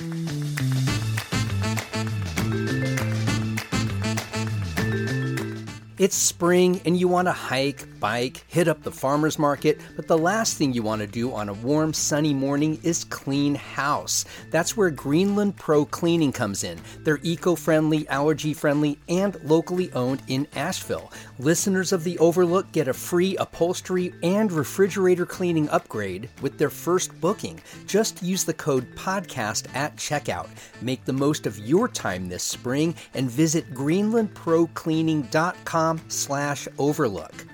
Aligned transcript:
Mm-hmm. 0.00 0.41
It's 6.02 6.16
spring 6.16 6.80
and 6.84 6.98
you 6.98 7.06
want 7.06 7.28
to 7.28 7.32
hike, 7.32 7.86
bike, 8.00 8.44
hit 8.48 8.66
up 8.66 8.82
the 8.82 8.90
farmer's 8.90 9.38
market, 9.38 9.80
but 9.94 10.08
the 10.08 10.18
last 10.18 10.58
thing 10.58 10.72
you 10.72 10.82
want 10.82 11.00
to 11.00 11.06
do 11.06 11.32
on 11.32 11.48
a 11.48 11.52
warm, 11.52 11.92
sunny 11.92 12.34
morning 12.34 12.80
is 12.82 13.04
clean 13.04 13.54
house. 13.54 14.24
That's 14.50 14.76
where 14.76 14.90
Greenland 14.90 15.58
Pro 15.58 15.84
Cleaning 15.84 16.32
comes 16.32 16.64
in. 16.64 16.80
They're 17.04 17.20
eco 17.22 17.54
friendly, 17.54 18.08
allergy 18.08 18.52
friendly, 18.52 18.98
and 19.08 19.40
locally 19.44 19.92
owned 19.92 20.22
in 20.26 20.48
Asheville. 20.56 21.12
Listeners 21.38 21.92
of 21.92 22.02
The 22.02 22.18
Overlook 22.18 22.72
get 22.72 22.88
a 22.88 22.92
free 22.92 23.36
upholstery 23.36 24.12
and 24.24 24.50
refrigerator 24.50 25.24
cleaning 25.24 25.68
upgrade 25.68 26.28
with 26.40 26.58
their 26.58 26.70
first 26.70 27.12
booking. 27.20 27.60
Just 27.86 28.24
use 28.24 28.42
the 28.42 28.54
code 28.54 28.92
PODCAST 28.96 29.72
at 29.76 29.94
checkout. 29.94 30.48
Make 30.80 31.04
the 31.04 31.12
most 31.12 31.46
of 31.46 31.60
your 31.60 31.86
time 31.86 32.28
this 32.28 32.42
spring 32.42 32.96
and 33.14 33.30
visit 33.30 33.72
greenlandprocleaning.com 33.72 35.91
slash 36.08 36.68
overlook. 36.78 37.51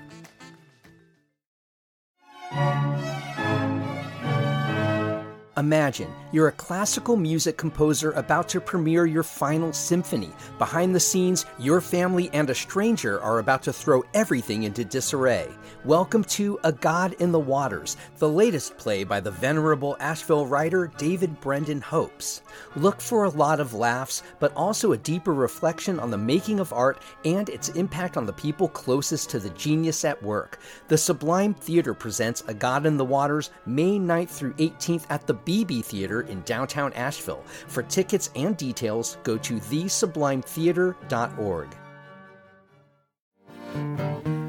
Imagine 5.59 6.15
you're 6.31 6.47
a 6.47 6.53
classical 6.53 7.17
music 7.17 7.57
composer 7.57 8.11
about 8.11 8.47
to 8.47 8.61
premiere 8.61 9.05
your 9.05 9.23
final 9.23 9.73
symphony. 9.73 10.29
Behind 10.57 10.95
the 10.95 11.01
scenes, 11.01 11.45
your 11.57 11.81
family 11.81 12.29
and 12.31 12.49
a 12.49 12.55
stranger 12.55 13.19
are 13.19 13.39
about 13.39 13.63
to 13.63 13.73
throw 13.73 14.05
everything 14.13 14.63
into 14.63 14.85
disarray. 14.85 15.49
Welcome 15.83 16.23
to 16.25 16.59
A 16.63 16.71
God 16.71 17.13
in 17.19 17.33
the 17.33 17.39
Waters, 17.39 17.97
the 18.19 18.29
latest 18.29 18.77
play 18.77 19.03
by 19.03 19.19
the 19.19 19.31
venerable 19.31 19.97
Asheville 19.99 20.45
writer 20.45 20.93
David 20.97 21.41
Brendan 21.41 21.81
Hopes. 21.81 22.41
Look 22.75 23.01
for 23.01 23.23
a 23.23 23.29
lot 23.29 23.59
of 23.59 23.73
laughs, 23.73 24.23
but 24.39 24.53
also 24.55 24.93
a 24.93 24.97
deeper 24.97 25.33
reflection 25.33 25.99
on 25.99 26.11
the 26.11 26.17
making 26.17 26.59
of 26.59 26.71
art 26.71 27.01
and 27.25 27.49
its 27.49 27.69
impact 27.69 28.15
on 28.15 28.25
the 28.25 28.33
people 28.33 28.69
closest 28.69 29.29
to 29.31 29.39
the 29.39 29.49
genius 29.51 30.05
at 30.05 30.21
work. 30.21 30.59
The 30.87 30.97
Sublime 30.97 31.55
Theater 31.55 31.93
presents 31.93 32.43
A 32.47 32.53
God 32.53 32.85
in 32.85 32.95
the 32.95 33.03
Waters 33.03 33.49
May 33.65 33.97
9th 33.97 34.29
through 34.29 34.53
18th 34.53 35.05
at 35.09 35.25
the 35.25 35.33
BeBe 35.49 35.83
Theater 35.83 36.21
in 36.21 36.41
downtown 36.41 36.93
Asheville. 36.93 37.43
For 37.67 37.81
tickets 37.81 38.29
and 38.35 38.55
details, 38.55 39.17
go 39.23 39.35
to 39.39 39.55
thesublimetheater.org. 39.55 41.67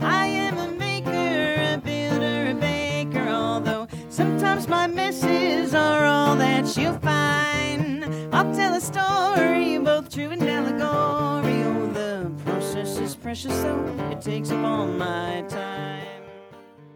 I 0.03 0.27
am 0.27 0.59
a 0.59 0.70
maker, 0.73 1.11
a 1.11 1.81
builder, 1.83 2.51
a 2.51 2.55
baker, 2.55 3.27
although 3.31 3.89
sometimes 4.11 4.69
my 4.69 4.87
messes 4.87 5.75
are 5.75 6.05
all 6.05 6.37
that 6.37 6.77
you'll 6.77 6.98
find. 6.98 8.05
I'll 8.35 8.55
tell 8.55 8.75
a 8.75 8.81
story, 8.81 9.79
both 9.79 10.12
true 10.12 10.29
and 10.29 10.42
allegory. 10.42 11.62
Oh, 11.62 11.87
the 11.95 12.31
process 12.45 12.98
is 12.98 13.17
precious, 13.17 13.59
so 13.62 13.83
it 14.11 14.20
takes 14.20 14.51
up 14.51 14.62
all 14.62 14.87
my. 14.87 15.39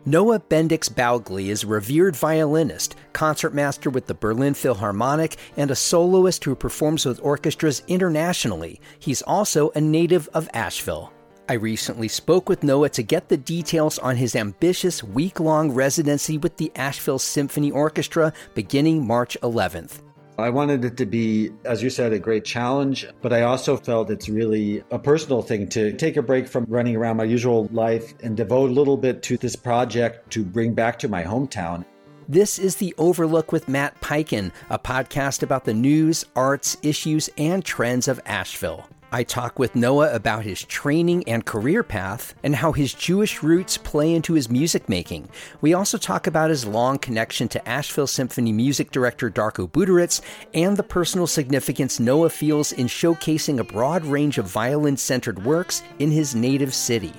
Noah 0.07 0.39
Bendix 0.39 0.93
Balgley 0.93 1.49
is 1.49 1.65
a 1.65 1.67
revered 1.67 2.15
violinist, 2.15 2.95
concertmaster 3.15 3.89
with 3.89 4.07
the 4.07 4.13
Berlin 4.13 4.53
Philharmonic, 4.53 5.39
and 5.57 5.71
a 5.71 5.75
soloist 5.75 6.45
who 6.45 6.55
performs 6.55 7.07
with 7.07 7.19
orchestras 7.23 7.83
internationally. 7.89 8.83
He's 8.99 9.23
also 9.23 9.71
a 9.71 9.81
native 9.81 10.29
of 10.35 10.51
Asheville. 10.53 11.11
I 11.49 11.55
recently 11.55 12.09
spoke 12.09 12.51
with 12.51 12.63
Noah 12.63 12.91
to 12.91 13.03
get 13.03 13.31
the 13.31 13.39
details 13.39 13.99
on 13.99 14.17
his 14.17 14.37
ambitious 14.37 15.03
week 15.03 15.41
long 15.41 15.73
residency 15.73 16.37
with 16.37 16.59
the 16.59 16.71
Asheville 16.77 17.19
Symphony 17.19 17.71
Orchestra 17.71 18.35
beginning 18.55 19.07
March 19.07 19.39
11th. 19.43 20.04
I 20.37 20.51
wanted 20.51 20.85
it 20.85 20.97
to 20.97 21.07
be, 21.07 21.53
as 21.65 21.81
you 21.81 21.91
said, 21.91 22.13
a 22.13 22.19
great 22.19 22.45
challenge, 22.45 23.07
but 23.23 23.33
I 23.33 23.43
also 23.43 23.77
felt 23.77 24.11
it's 24.11 24.29
really 24.29 24.83
a 24.91 24.99
personal 24.99 25.43
thing 25.43 25.69
to 25.69 25.93
take 25.93 26.17
a 26.17 26.23
break 26.23 26.49
from 26.49 26.67
running 26.69 26.97
around 26.97 27.19
my 27.19 27.25
usual 27.25 27.69
life 27.71 28.15
and 28.21 28.37
devote 28.37 28.71
a 28.71 28.73
little 28.73 28.97
bit 28.97 29.23
to 29.25 29.37
this 29.37 29.55
project 29.55 30.31
to 30.33 30.45
bring 30.45 30.75
back 30.75 30.99
to 30.99 31.09
my 31.09 31.23
hometown. 31.23 31.85
This 32.29 32.59
is 32.59 32.77
The 32.77 32.95
Overlook 32.99 33.53
with 33.53 33.69
Matt 33.69 34.01
Peiken, 34.01 34.51
a 34.71 34.79
podcast 34.79 35.45
about 35.45 35.67
the 35.67 35.75
news, 35.75 36.25
arts, 36.35 36.77
issues, 36.83 37.31
and 37.39 37.65
trends 37.65 38.09
of 38.09 38.21
Asheville. 38.27 38.89
I 39.15 39.23
talk 39.23 39.61
with 39.61 39.77
Noah 39.77 40.13
about 40.13 40.43
his 40.43 40.65
training 40.65 41.23
and 41.29 41.47
career 41.47 41.85
path 41.85 42.35
and 42.43 42.57
how 42.57 42.73
his 42.73 42.93
Jewish 42.93 43.45
roots 43.45 43.79
play 43.79 44.13
into 44.13 44.33
his 44.33 44.51
music 44.51 44.89
making. 44.89 45.29
We 45.61 45.73
also 45.73 45.99
talk 45.99 46.27
about 46.27 46.51
his 46.51 46.67
long 46.67 46.99
connection 46.99 47.47
to 47.51 47.69
Asheville 47.69 48.09
Symphony 48.09 48.51
music 48.51 48.91
director 48.91 49.31
Darko 49.31 49.71
Butorac 49.71 50.21
and 50.53 50.77
the 50.77 50.83
personal 50.83 51.29
significance 51.29 52.01
Noah 52.01 52.29
feels 52.29 52.73
in 52.73 52.89
showcasing 52.89 53.61
a 53.61 53.63
broad 53.63 54.05
range 54.05 54.37
of 54.39 54.47
violin 54.47 54.97
centered 54.97 55.45
works 55.45 55.85
in 56.01 56.11
his 56.11 56.35
native 56.35 56.75
city. 56.75 57.13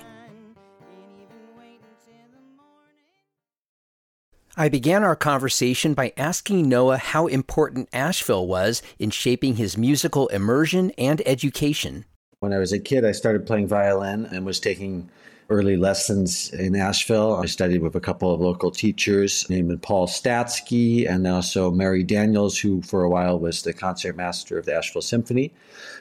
I 4.58 4.70
began 4.70 5.04
our 5.04 5.16
conversation 5.16 5.92
by 5.92 6.14
asking 6.16 6.66
Noah 6.66 6.96
how 6.96 7.26
important 7.26 7.90
Asheville 7.92 8.46
was 8.46 8.80
in 8.98 9.10
shaping 9.10 9.56
his 9.56 9.76
musical 9.76 10.28
immersion 10.28 10.92
and 10.96 11.20
education. 11.26 12.06
When 12.40 12.54
I 12.54 12.58
was 12.58 12.72
a 12.72 12.78
kid, 12.78 13.04
I 13.04 13.12
started 13.12 13.46
playing 13.46 13.68
violin 13.68 14.24
and 14.24 14.46
was 14.46 14.58
taking 14.58 15.10
early 15.50 15.76
lessons 15.76 16.54
in 16.54 16.74
Asheville. 16.74 17.34
I 17.34 17.44
studied 17.44 17.82
with 17.82 17.96
a 17.96 18.00
couple 18.00 18.32
of 18.32 18.40
local 18.40 18.70
teachers 18.70 19.44
named 19.50 19.82
Paul 19.82 20.06
Statsky 20.06 21.06
and 21.06 21.26
also 21.26 21.70
Mary 21.70 22.02
Daniels, 22.02 22.58
who 22.58 22.80
for 22.80 23.04
a 23.04 23.10
while 23.10 23.38
was 23.38 23.60
the 23.60 23.74
concertmaster 23.74 24.56
of 24.56 24.64
the 24.64 24.74
Asheville 24.74 25.02
Symphony. 25.02 25.52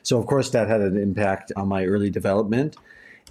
So, 0.02 0.18
of 0.18 0.28
course, 0.28 0.52
that 0.52 0.70
had 0.70 0.80
an 0.80 0.98
impact 0.98 1.52
on 1.58 1.68
my 1.68 1.84
early 1.84 2.10
development 2.10 2.78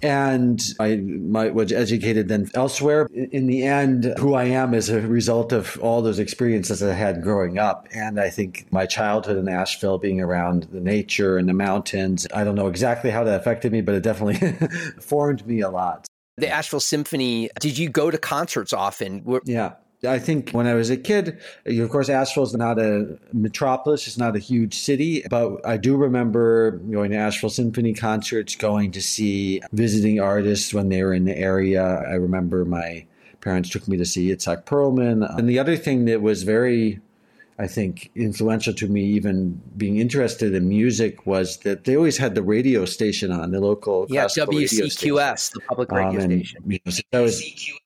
and 0.01 0.61
I 0.79 0.97
my, 0.97 1.49
was 1.49 1.71
educated 1.71 2.27
then 2.27 2.49
elsewhere. 2.53 3.07
In 3.13 3.47
the 3.47 3.63
end, 3.63 4.13
who 4.19 4.33
I 4.33 4.45
am 4.45 4.73
is 4.73 4.89
a 4.89 5.01
result 5.01 5.51
of 5.51 5.77
all 5.81 6.01
those 6.01 6.19
experiences 6.19 6.83
I 6.83 6.93
had 6.93 7.23
growing 7.23 7.57
up. 7.57 7.87
And 7.93 8.19
I 8.19 8.29
think 8.29 8.67
my 8.71 8.85
childhood 8.85 9.37
in 9.37 9.47
Asheville, 9.47 9.97
being 9.97 10.21
around 10.21 10.63
the 10.71 10.81
nature 10.81 11.37
and 11.37 11.47
the 11.47 11.53
mountains, 11.53 12.27
I 12.33 12.43
don't 12.43 12.55
know 12.55 12.67
exactly 12.67 13.09
how 13.09 13.23
that 13.23 13.39
affected 13.39 13.71
me, 13.71 13.81
but 13.81 13.95
it 13.95 14.03
definitely 14.03 14.51
formed 14.99 15.45
me 15.47 15.61
a 15.61 15.69
lot. 15.69 16.05
The 16.37 16.49
Asheville 16.49 16.81
Symphony, 16.81 17.49
did 17.61 17.77
you 17.77 17.89
go 17.89 18.11
to 18.11 18.17
concerts 18.17 18.73
often? 18.73 19.23
Yeah. 19.45 19.75
I 20.03 20.19
think 20.19 20.51
when 20.51 20.67
I 20.67 20.73
was 20.73 20.89
a 20.89 20.97
kid, 20.97 21.39
of 21.65 21.89
course, 21.89 22.09
Asheville 22.09 22.43
is 22.43 22.53
not 22.53 22.79
a 22.79 23.17
metropolis, 23.33 24.07
it's 24.07 24.17
not 24.17 24.35
a 24.35 24.39
huge 24.39 24.75
city, 24.75 25.23
but 25.29 25.65
I 25.65 25.77
do 25.77 25.95
remember 25.95 26.71
going 26.71 27.11
to 27.11 27.17
Asheville 27.17 27.49
Symphony 27.49 27.93
concerts, 27.93 28.55
going 28.55 28.91
to 28.91 29.01
see 29.01 29.61
visiting 29.71 30.19
artists 30.19 30.73
when 30.73 30.89
they 30.89 31.03
were 31.03 31.13
in 31.13 31.25
the 31.25 31.37
area. 31.37 31.83
I 31.83 32.13
remember 32.13 32.65
my 32.65 33.05
parents 33.41 33.69
took 33.69 33.87
me 33.87 33.97
to 33.97 34.05
see 34.05 34.29
Itzhak 34.29 34.65
Perlman. 34.65 35.37
And 35.37 35.47
the 35.47 35.59
other 35.59 35.77
thing 35.77 36.05
that 36.05 36.21
was 36.21 36.43
very 36.43 36.99
I 37.57 37.67
think 37.67 38.11
influential 38.15 38.73
to 38.73 38.87
me 38.87 39.03
even 39.03 39.61
being 39.77 39.97
interested 39.97 40.53
in 40.53 40.67
music 40.67 41.25
was 41.25 41.57
that 41.59 41.85
they 41.85 41.95
always 41.95 42.17
had 42.17 42.35
the 42.35 42.43
radio 42.43 42.83
station 42.83 43.31
on 43.31 43.51
the 43.51 43.61
local 43.61 44.05
yeah 44.09 44.25
WCQS 44.25 45.53
the 45.53 45.61
public 45.61 45.89
radio 45.91 46.19
um, 46.19 46.31
and, 46.31 46.45
station. 46.45 46.63
you 46.67 46.79
know, 46.85 46.91
so 46.91 47.01
that 47.11 47.19
was, 47.21 47.41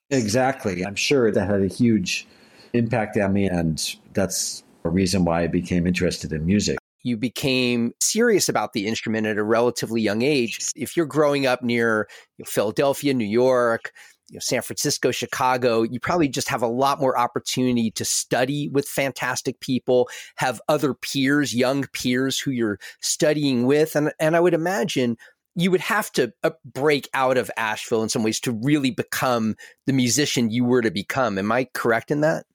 exactly. 0.09 0.83
I'm 0.83 0.95
sure 0.95 1.31
that 1.31 1.47
had 1.47 1.61
a 1.61 1.67
huge 1.67 2.27
impact 2.73 3.17
on 3.17 3.33
me 3.33 3.45
and 3.47 3.95
that's 4.13 4.63
a 4.85 4.89
reason 4.89 5.23
why 5.23 5.43
I 5.43 5.47
became 5.47 5.85
interested 5.85 6.33
in 6.33 6.45
music. 6.45 6.79
You 7.03 7.15
became 7.15 7.93
serious 8.01 8.49
about 8.49 8.73
the 8.73 8.87
instrument 8.87 9.27
at 9.27 9.37
a 9.37 9.43
relatively 9.43 10.01
young 10.01 10.21
age. 10.21 10.57
If 10.75 10.97
you're 10.97 11.05
growing 11.05 11.45
up 11.45 11.61
near 11.61 12.07
Philadelphia 12.45 13.13
New 13.13 13.25
York 13.25 13.91
you 14.29 14.35
know, 14.35 14.39
San 14.39 14.61
Francisco, 14.61 15.11
Chicago, 15.11 15.83
you 15.83 15.99
probably 15.99 16.27
just 16.27 16.49
have 16.49 16.61
a 16.61 16.67
lot 16.67 16.99
more 16.99 17.17
opportunity 17.17 17.91
to 17.91 18.05
study 18.05 18.69
with 18.69 18.87
fantastic 18.87 19.59
people, 19.59 20.09
have 20.35 20.61
other 20.67 20.93
peers, 20.93 21.53
young 21.53 21.85
peers 21.93 22.39
who 22.39 22.51
you're 22.51 22.79
studying 23.01 23.65
with. 23.65 23.95
And, 23.95 24.11
and 24.19 24.35
I 24.35 24.39
would 24.39 24.53
imagine 24.53 25.17
you 25.55 25.71
would 25.71 25.81
have 25.81 26.11
to 26.13 26.31
uh, 26.43 26.51
break 26.63 27.09
out 27.13 27.37
of 27.37 27.51
Asheville 27.57 28.03
in 28.03 28.09
some 28.09 28.23
ways 28.23 28.39
to 28.41 28.51
really 28.51 28.91
become 28.91 29.55
the 29.87 29.93
musician 29.93 30.49
you 30.49 30.63
were 30.63 30.81
to 30.81 30.91
become. 30.91 31.37
Am 31.37 31.51
I 31.51 31.65
correct 31.73 32.11
in 32.11 32.21
that? 32.21 32.45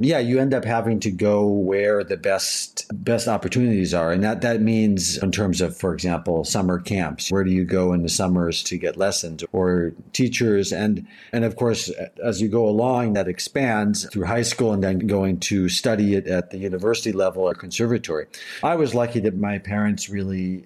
Yeah, 0.00 0.20
you 0.20 0.38
end 0.38 0.54
up 0.54 0.64
having 0.64 1.00
to 1.00 1.10
go 1.10 1.44
where 1.44 2.04
the 2.04 2.16
best 2.16 2.86
best 2.92 3.26
opportunities 3.26 3.92
are, 3.92 4.12
and 4.12 4.22
that 4.22 4.42
that 4.42 4.60
means 4.60 5.18
in 5.18 5.32
terms 5.32 5.60
of, 5.60 5.76
for 5.76 5.92
example, 5.92 6.44
summer 6.44 6.78
camps. 6.78 7.32
Where 7.32 7.42
do 7.42 7.50
you 7.50 7.64
go 7.64 7.92
in 7.92 8.02
the 8.02 8.08
summers 8.08 8.62
to 8.64 8.78
get 8.78 8.96
lessons 8.96 9.42
or 9.50 9.92
teachers, 10.12 10.72
and 10.72 11.04
and 11.32 11.44
of 11.44 11.56
course, 11.56 11.90
as 12.22 12.40
you 12.40 12.48
go 12.48 12.68
along, 12.68 13.14
that 13.14 13.26
expands 13.26 14.08
through 14.10 14.26
high 14.26 14.42
school 14.42 14.72
and 14.72 14.84
then 14.84 15.00
going 15.00 15.40
to 15.40 15.68
study 15.68 16.14
it 16.14 16.28
at 16.28 16.50
the 16.50 16.58
university 16.58 17.10
level 17.10 17.42
or 17.42 17.54
conservatory. 17.54 18.26
I 18.62 18.76
was 18.76 18.94
lucky 18.94 19.18
that 19.20 19.36
my 19.36 19.58
parents 19.58 20.08
really 20.08 20.64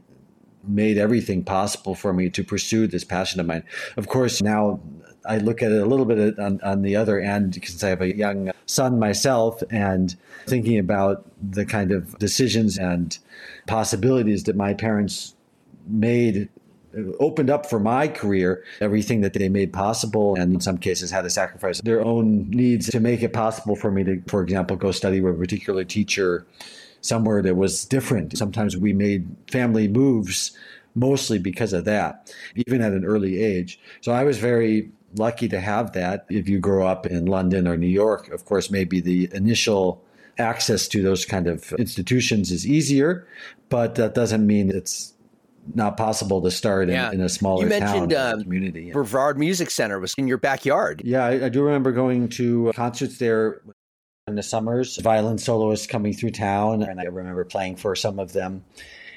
made 0.64 0.98
everything 0.98 1.44
possible 1.44 1.94
for 1.94 2.12
me 2.12 2.30
to 2.30 2.44
pursue 2.44 2.86
this 2.86 3.04
passion 3.04 3.40
of 3.40 3.46
mine. 3.46 3.64
Of 3.96 4.08
course, 4.08 4.42
now 4.42 4.80
I 5.24 5.38
look 5.38 5.62
at 5.62 5.72
it 5.72 5.80
a 5.80 5.86
little 5.86 6.04
bit 6.04 6.38
on, 6.38 6.60
on 6.62 6.82
the 6.82 6.96
other 6.96 7.20
end 7.20 7.54
since 7.54 7.82
I 7.84 7.88
have 7.88 8.00
a 8.00 8.14
young 8.14 8.50
son 8.66 8.98
myself 8.98 9.62
and 9.70 10.14
thinking 10.46 10.78
about 10.78 11.24
the 11.40 11.64
kind 11.64 11.92
of 11.92 12.18
decisions 12.18 12.78
and 12.78 13.16
possibilities 13.66 14.44
that 14.44 14.56
my 14.56 14.74
parents 14.74 15.34
made 15.86 16.48
uh, 16.96 17.02
opened 17.20 17.50
up 17.50 17.68
for 17.68 17.78
my 17.78 18.08
career 18.08 18.64
everything 18.80 19.20
that 19.20 19.32
they 19.32 19.48
made 19.48 19.72
possible 19.72 20.34
and 20.34 20.54
in 20.54 20.60
some 20.60 20.78
cases 20.78 21.10
had 21.10 21.22
to 21.22 21.30
sacrifice 21.30 21.80
their 21.80 22.04
own 22.04 22.48
needs 22.50 22.88
to 22.88 23.00
make 23.00 23.22
it 23.22 23.32
possible 23.32 23.74
for 23.74 23.90
me 23.90 24.04
to 24.04 24.22
for 24.28 24.42
example 24.42 24.76
go 24.76 24.90
study 24.92 25.20
with 25.20 25.34
a 25.34 25.38
particular 25.38 25.84
teacher 25.84 26.46
somewhere 27.02 27.42
that 27.42 27.56
was 27.56 27.84
different 27.84 28.36
sometimes 28.36 28.76
we 28.76 28.92
made 28.92 29.26
family 29.50 29.86
moves 29.86 30.56
mostly 30.94 31.38
because 31.38 31.72
of 31.72 31.84
that 31.84 32.34
even 32.56 32.80
at 32.80 32.92
an 32.92 33.04
early 33.04 33.42
age 33.42 33.78
so 34.00 34.12
i 34.12 34.24
was 34.24 34.38
very 34.38 34.90
lucky 35.16 35.48
to 35.48 35.60
have 35.60 35.92
that 35.92 36.24
if 36.30 36.48
you 36.48 36.58
grow 36.58 36.86
up 36.86 37.06
in 37.06 37.26
london 37.26 37.68
or 37.68 37.76
new 37.76 37.86
york 37.86 38.28
of 38.30 38.44
course 38.46 38.70
maybe 38.70 39.00
the 39.00 39.28
initial 39.32 40.02
access 40.38 40.88
to 40.88 41.02
those 41.02 41.26
kind 41.26 41.46
of 41.46 41.72
institutions 41.74 42.50
is 42.50 42.66
easier 42.66 43.26
but 43.68 43.96
that 43.96 44.14
doesn't 44.14 44.46
mean 44.46 44.70
it's 44.70 45.12
not 45.74 45.96
possible 45.96 46.42
to 46.42 46.50
start 46.50 46.88
in, 46.88 46.94
yeah. 46.94 47.12
in 47.12 47.20
a 47.20 47.28
smaller 47.28 47.62
community. 47.62 47.84
you 47.84 47.90
mentioned, 47.92 48.10
town 48.10 48.34
um, 48.34 48.42
community. 48.42 48.92
Brevard 48.92 49.38
Music 49.38 49.70
Center 49.70 50.00
was 50.00 50.14
in 50.18 50.26
your 50.26 50.38
backyard. 50.38 51.02
Yeah, 51.04 51.24
I, 51.24 51.46
I, 51.46 51.48
do 51.48 51.62
remember 51.62 51.92
going 51.92 52.28
to 52.30 52.72
concerts 52.74 53.18
there 53.18 53.62
in 54.32 54.36
the 54.36 54.42
summers. 54.42 54.96
Violin 54.96 55.38
soloists 55.38 55.86
coming 55.86 56.12
through 56.12 56.30
town, 56.30 56.82
and 56.82 56.98
I 56.98 57.04
remember 57.04 57.44
playing 57.44 57.76
for 57.76 57.94
some 57.94 58.18
of 58.18 58.32
them. 58.32 58.64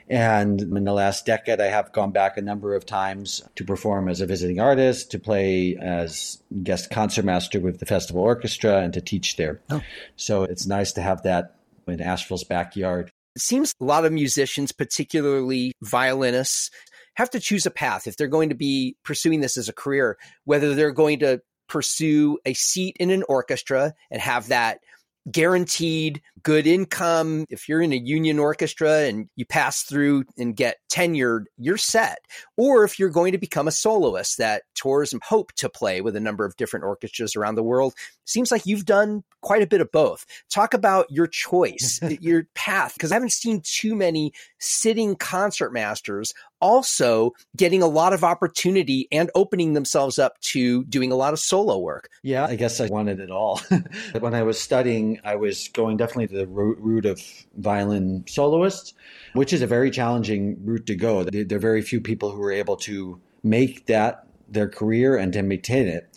And 0.07 0.61
in 0.61 0.83
the 0.83 0.93
last 0.93 1.25
decade, 1.25 1.59
I 1.59 1.67
have 1.67 1.91
gone 1.91 2.11
back 2.11 2.37
a 2.37 2.41
number 2.41 2.75
of 2.75 2.85
times 2.85 3.41
to 3.55 3.63
perform 3.63 4.07
as 4.07 4.21
a 4.21 4.27
visiting 4.27 4.59
artist, 4.59 5.09
to 5.11 5.19
play 5.19 5.77
as 5.81 6.43
guest 6.61 6.91
concertmaster 6.91 7.59
with 7.59 7.79
the 7.79 7.87
festival 7.87 8.21
orchestra, 8.21 8.81
and 8.81 8.93
to 8.93 9.01
teach 9.01 9.37
there. 9.37 9.61
Oh. 9.71 9.81
So 10.15 10.43
it's 10.43 10.67
nice 10.67 10.91
to 10.93 11.01
have 11.01 11.23
that 11.23 11.55
in 11.87 12.01
Asheville's 12.01 12.43
backyard. 12.43 13.09
It 13.35 13.41
seems 13.41 13.73
a 13.81 13.83
lot 13.83 14.05
of 14.05 14.11
musicians, 14.11 14.71
particularly 14.71 15.71
violinists, 15.81 16.69
have 17.15 17.29
to 17.31 17.39
choose 17.39 17.65
a 17.65 17.71
path 17.71 18.05
if 18.05 18.17
they're 18.17 18.27
going 18.27 18.49
to 18.49 18.55
be 18.55 18.97
pursuing 19.03 19.41
this 19.41 19.57
as 19.57 19.69
a 19.69 19.73
career, 19.73 20.17
whether 20.43 20.75
they're 20.75 20.91
going 20.91 21.19
to 21.19 21.41
pursue 21.67 22.37
a 22.45 22.53
seat 22.53 22.95
in 22.99 23.09
an 23.09 23.23
orchestra 23.27 23.93
and 24.11 24.21
have 24.21 24.49
that 24.49 24.79
guaranteed 25.31 26.21
good 26.43 26.67
income. 26.67 27.45
If 27.49 27.67
you're 27.67 27.81
in 27.81 27.91
a 27.91 27.97
union 27.97 28.37
orchestra 28.37 29.01
and 29.01 29.27
you 29.35 29.45
pass 29.45 29.81
through 29.81 30.25
and 30.37 30.55
get 30.55 30.77
tenured, 30.91 31.45
you're 31.57 31.77
set. 31.77 32.19
Or 32.57 32.83
if 32.83 32.99
you're 32.99 33.09
going 33.09 33.31
to 33.31 33.37
become 33.37 33.67
a 33.67 33.71
soloist 33.71 34.37
that 34.37 34.63
tours 34.75 35.11
and 35.11 35.21
hope 35.23 35.51
to 35.53 35.69
play 35.69 36.01
with 36.01 36.15
a 36.15 36.19
number 36.19 36.45
of 36.45 36.55
different 36.57 36.85
orchestras 36.85 37.35
around 37.35 37.55
the 37.55 37.63
world, 37.63 37.95
seems 38.25 38.51
like 38.51 38.65
you've 38.65 38.85
done 38.85 39.23
quite 39.41 39.63
a 39.63 39.67
bit 39.67 39.81
of 39.81 39.91
both. 39.91 40.25
Talk 40.49 40.73
about 40.73 41.09
your 41.09 41.27
choice, 41.27 41.99
your 42.21 42.47
path, 42.53 42.93
because 42.93 43.11
I 43.11 43.15
haven't 43.15 43.33
seen 43.33 43.61
too 43.63 43.95
many 43.95 44.33
sitting 44.59 45.15
concert 45.15 45.73
masters 45.73 46.33
also 46.61 47.31
getting 47.55 47.81
a 47.81 47.87
lot 47.87 48.13
of 48.13 48.23
opportunity 48.23 49.07
and 49.11 49.29
opening 49.35 49.73
themselves 49.73 50.17
up 50.19 50.39
to 50.41 50.83
doing 50.85 51.11
a 51.11 51.15
lot 51.15 51.33
of 51.33 51.39
solo 51.39 51.77
work. 51.77 52.09
Yeah, 52.23 52.45
I 52.45 52.55
guess 52.55 52.79
I 52.79 52.87
wanted 52.87 53.19
it 53.19 53.31
all. 53.31 53.61
when 54.19 54.33
I 54.33 54.43
was 54.43 54.59
studying, 54.59 55.19
I 55.23 55.35
was 55.35 55.67
going 55.69 55.97
definitely 55.97 56.27
to 56.27 56.37
the 56.37 56.47
route 56.47 57.05
of 57.05 57.21
violin 57.57 58.23
soloists, 58.27 58.93
which 59.33 59.53
is 59.53 59.61
a 59.61 59.67
very 59.67 59.91
challenging 59.91 60.57
route 60.65 60.85
to 60.87 60.95
go. 60.95 61.23
There 61.23 61.57
are 61.57 61.59
very 61.59 61.81
few 61.81 62.01
people 62.01 62.31
who 62.31 62.41
are 62.43 62.51
able 62.51 62.77
to 62.77 63.19
make 63.43 63.85
that 63.87 64.25
their 64.47 64.67
career 64.67 65.17
and 65.17 65.33
to 65.33 65.41
maintain 65.41 65.87
it. 65.87 66.07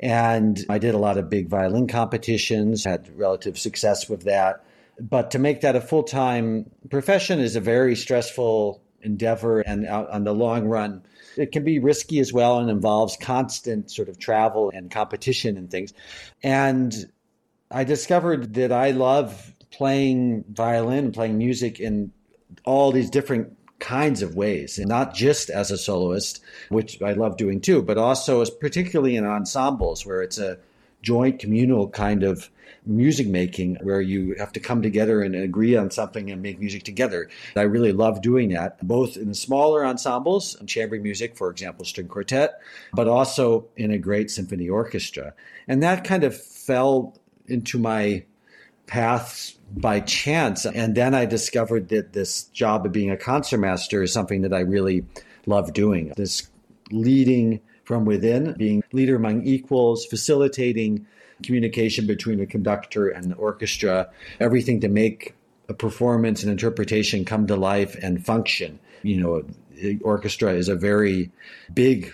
And 0.00 0.64
I 0.68 0.78
did 0.78 0.94
a 0.94 0.98
lot 0.98 1.18
of 1.18 1.28
big 1.28 1.48
violin 1.48 1.88
competitions, 1.88 2.84
had 2.84 3.08
relative 3.16 3.58
success 3.58 4.08
with 4.08 4.24
that. 4.24 4.64
But 5.00 5.30
to 5.32 5.38
make 5.38 5.62
that 5.62 5.76
a 5.76 5.80
full 5.80 6.02
time 6.02 6.70
profession 6.90 7.40
is 7.40 7.56
a 7.56 7.60
very 7.60 7.96
stressful 7.96 8.82
endeavor. 9.02 9.60
And 9.60 9.86
on 9.88 10.24
the 10.24 10.34
long 10.34 10.66
run, 10.66 11.02
it 11.36 11.52
can 11.52 11.64
be 11.64 11.78
risky 11.78 12.18
as 12.20 12.32
well 12.32 12.58
and 12.58 12.70
involves 12.70 13.16
constant 13.16 13.90
sort 13.90 14.08
of 14.08 14.18
travel 14.18 14.70
and 14.74 14.90
competition 14.90 15.56
and 15.56 15.70
things. 15.70 15.92
And 16.42 17.10
I 17.70 17.84
discovered 17.84 18.54
that 18.54 18.72
I 18.72 18.90
love 18.90 19.54
playing 19.70 20.44
violin, 20.50 21.12
playing 21.12 21.38
music 21.38 21.80
in 21.80 22.12
all 22.64 22.92
these 22.92 23.10
different 23.10 23.56
kinds 23.78 24.22
of 24.22 24.36
ways, 24.36 24.78
and 24.78 24.88
not 24.88 25.14
just 25.14 25.50
as 25.50 25.70
a 25.70 25.78
soloist, 25.78 26.40
which 26.68 27.02
I 27.02 27.12
love 27.14 27.36
doing 27.36 27.60
too, 27.60 27.82
but 27.82 27.98
also 27.98 28.40
as 28.40 28.50
particularly 28.50 29.16
in 29.16 29.24
ensembles 29.24 30.06
where 30.06 30.22
it's 30.22 30.38
a 30.38 30.58
joint 31.02 31.40
communal 31.40 31.88
kind 31.88 32.22
of 32.22 32.48
music 32.84 33.28
making 33.28 33.76
where 33.82 34.00
you 34.00 34.34
have 34.38 34.52
to 34.52 34.60
come 34.60 34.82
together 34.82 35.22
and 35.22 35.34
agree 35.34 35.76
on 35.76 35.90
something 35.90 36.30
and 36.30 36.42
make 36.42 36.58
music 36.58 36.82
together. 36.82 37.28
I 37.56 37.62
really 37.62 37.92
love 37.92 38.22
doing 38.22 38.50
that, 38.50 38.84
both 38.86 39.16
in 39.16 39.34
smaller 39.34 39.84
ensembles, 39.84 40.56
chamber 40.66 40.98
music, 40.98 41.36
for 41.36 41.50
example, 41.50 41.84
string 41.84 42.08
quartet, 42.08 42.60
but 42.92 43.08
also 43.08 43.68
in 43.76 43.90
a 43.90 43.98
great 43.98 44.30
symphony 44.30 44.68
orchestra. 44.68 45.34
And 45.68 45.82
that 45.82 46.04
kind 46.04 46.24
of 46.24 46.36
fell 46.36 47.16
into 47.46 47.78
my 47.78 48.24
paths 48.86 49.58
by 49.74 50.00
chance. 50.00 50.66
And 50.66 50.94
then 50.94 51.14
I 51.14 51.24
discovered 51.24 51.88
that 51.90 52.12
this 52.12 52.44
job 52.44 52.84
of 52.84 52.92
being 52.92 53.10
a 53.10 53.16
concertmaster 53.16 54.02
is 54.02 54.12
something 54.12 54.42
that 54.42 54.52
I 54.52 54.60
really 54.60 55.04
love 55.46 55.72
doing. 55.72 56.12
This 56.16 56.48
leading 56.90 57.60
from 57.84 58.04
within, 58.04 58.54
being 58.54 58.82
leader 58.92 59.16
among 59.16 59.44
equals, 59.44 60.04
facilitating 60.04 61.06
communication 61.42 62.06
between 62.06 62.38
the 62.38 62.46
conductor 62.46 63.08
and 63.08 63.30
the 63.30 63.34
orchestra, 63.36 64.10
everything 64.40 64.80
to 64.80 64.88
make 64.88 65.34
a 65.68 65.74
performance 65.74 66.42
and 66.42 66.50
interpretation 66.50 67.24
come 67.24 67.46
to 67.46 67.56
life 67.56 67.96
and 68.02 68.24
function. 68.24 68.78
You 69.02 69.20
know, 69.20 69.44
the 69.74 69.98
orchestra 70.02 70.52
is 70.52 70.68
a 70.68 70.76
very 70.76 71.30
big 71.72 72.12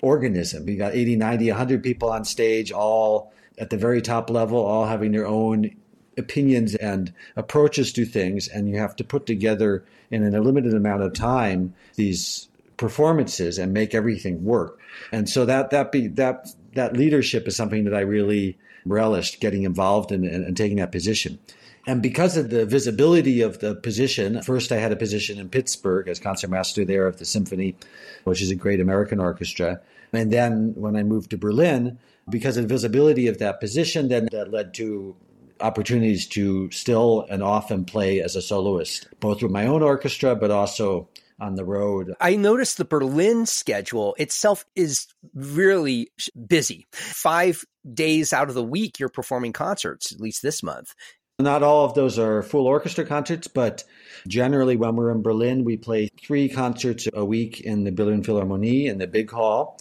organism. 0.00 0.68
You 0.68 0.76
got 0.76 0.94
80, 0.94 1.16
90, 1.16 1.48
100 1.48 1.82
people 1.82 2.10
on 2.10 2.24
stage, 2.24 2.72
all 2.72 3.32
at 3.58 3.70
the 3.70 3.76
very 3.76 4.02
top 4.02 4.30
level, 4.30 4.58
all 4.58 4.86
having 4.86 5.12
their 5.12 5.26
own 5.26 5.74
opinions 6.18 6.74
and 6.74 7.12
approaches 7.36 7.92
to 7.94 8.04
things, 8.04 8.48
and 8.48 8.68
you 8.68 8.76
have 8.78 8.94
to 8.96 9.04
put 9.04 9.26
together 9.26 9.84
in 10.10 10.22
a 10.22 10.40
limited 10.40 10.74
amount 10.74 11.02
of 11.02 11.14
time 11.14 11.74
these 11.94 12.48
performances 12.76 13.58
and 13.58 13.72
make 13.72 13.94
everything 13.94 14.44
work. 14.44 14.78
And 15.10 15.28
so 15.28 15.44
that 15.46 15.70
that 15.70 15.92
be 15.92 16.08
that 16.08 16.48
that 16.74 16.96
leadership 16.96 17.46
is 17.46 17.56
something 17.56 17.84
that 17.84 17.94
I 17.94 18.00
really 18.00 18.58
relished 18.84 19.40
getting 19.40 19.62
involved 19.62 20.12
in 20.12 20.24
and, 20.24 20.56
taking 20.56 20.78
that 20.78 20.92
position. 20.92 21.38
And 21.86 22.02
because 22.02 22.36
of 22.36 22.50
the 22.50 22.64
visibility 22.64 23.40
of 23.40 23.58
the 23.58 23.74
position, 23.74 24.40
first 24.42 24.70
I 24.70 24.76
had 24.76 24.92
a 24.92 24.96
position 24.96 25.38
in 25.38 25.48
Pittsburgh 25.48 26.08
as 26.08 26.20
concertmaster 26.20 26.84
there 26.84 27.06
of 27.06 27.18
the 27.18 27.24
symphony, 27.24 27.76
which 28.24 28.40
is 28.40 28.50
a 28.50 28.54
great 28.54 28.80
American 28.80 29.18
orchestra. 29.18 29.80
And 30.12 30.32
then 30.32 30.74
when 30.76 30.96
I 30.96 31.02
moved 31.02 31.30
to 31.30 31.38
Berlin, 31.38 31.98
because 32.28 32.56
of 32.56 32.64
the 32.64 32.74
visibility 32.74 33.26
of 33.26 33.38
that 33.38 33.58
position, 33.58 34.08
then 34.08 34.28
that 34.30 34.52
led 34.52 34.74
to 34.74 35.16
opportunities 35.60 36.26
to 36.26 36.70
still 36.70 37.26
and 37.30 37.42
often 37.42 37.84
play 37.84 38.20
as 38.20 38.36
a 38.36 38.42
soloist, 38.42 39.08
both 39.20 39.42
with 39.42 39.52
my 39.52 39.66
own 39.66 39.82
orchestra, 39.82 40.34
but 40.36 40.50
also 40.50 41.08
on 41.42 41.56
the 41.56 41.64
road. 41.64 42.14
I 42.20 42.36
noticed 42.36 42.78
the 42.78 42.84
Berlin 42.84 43.44
schedule 43.46 44.14
itself 44.16 44.64
is 44.76 45.08
really 45.34 46.10
busy. 46.46 46.86
Five 46.92 47.64
days 47.92 48.32
out 48.32 48.48
of 48.48 48.54
the 48.54 48.62
week, 48.62 49.00
you're 49.00 49.08
performing 49.08 49.52
concerts, 49.52 50.12
at 50.12 50.20
least 50.20 50.40
this 50.42 50.62
month. 50.62 50.94
Not 51.38 51.64
all 51.64 51.84
of 51.84 51.94
those 51.94 52.18
are 52.18 52.42
full 52.42 52.66
orchestra 52.66 53.04
concerts, 53.04 53.48
but 53.48 53.82
generally, 54.28 54.76
when 54.76 54.94
we're 54.94 55.10
in 55.10 55.22
Berlin, 55.22 55.64
we 55.64 55.76
play 55.76 56.08
three 56.22 56.48
concerts 56.48 57.08
a 57.12 57.24
week 57.24 57.60
in 57.60 57.82
the 57.82 57.90
Berlin 57.90 58.22
Philharmonie 58.22 58.86
in 58.86 58.98
the 58.98 59.08
big 59.08 59.30
hall. 59.30 59.80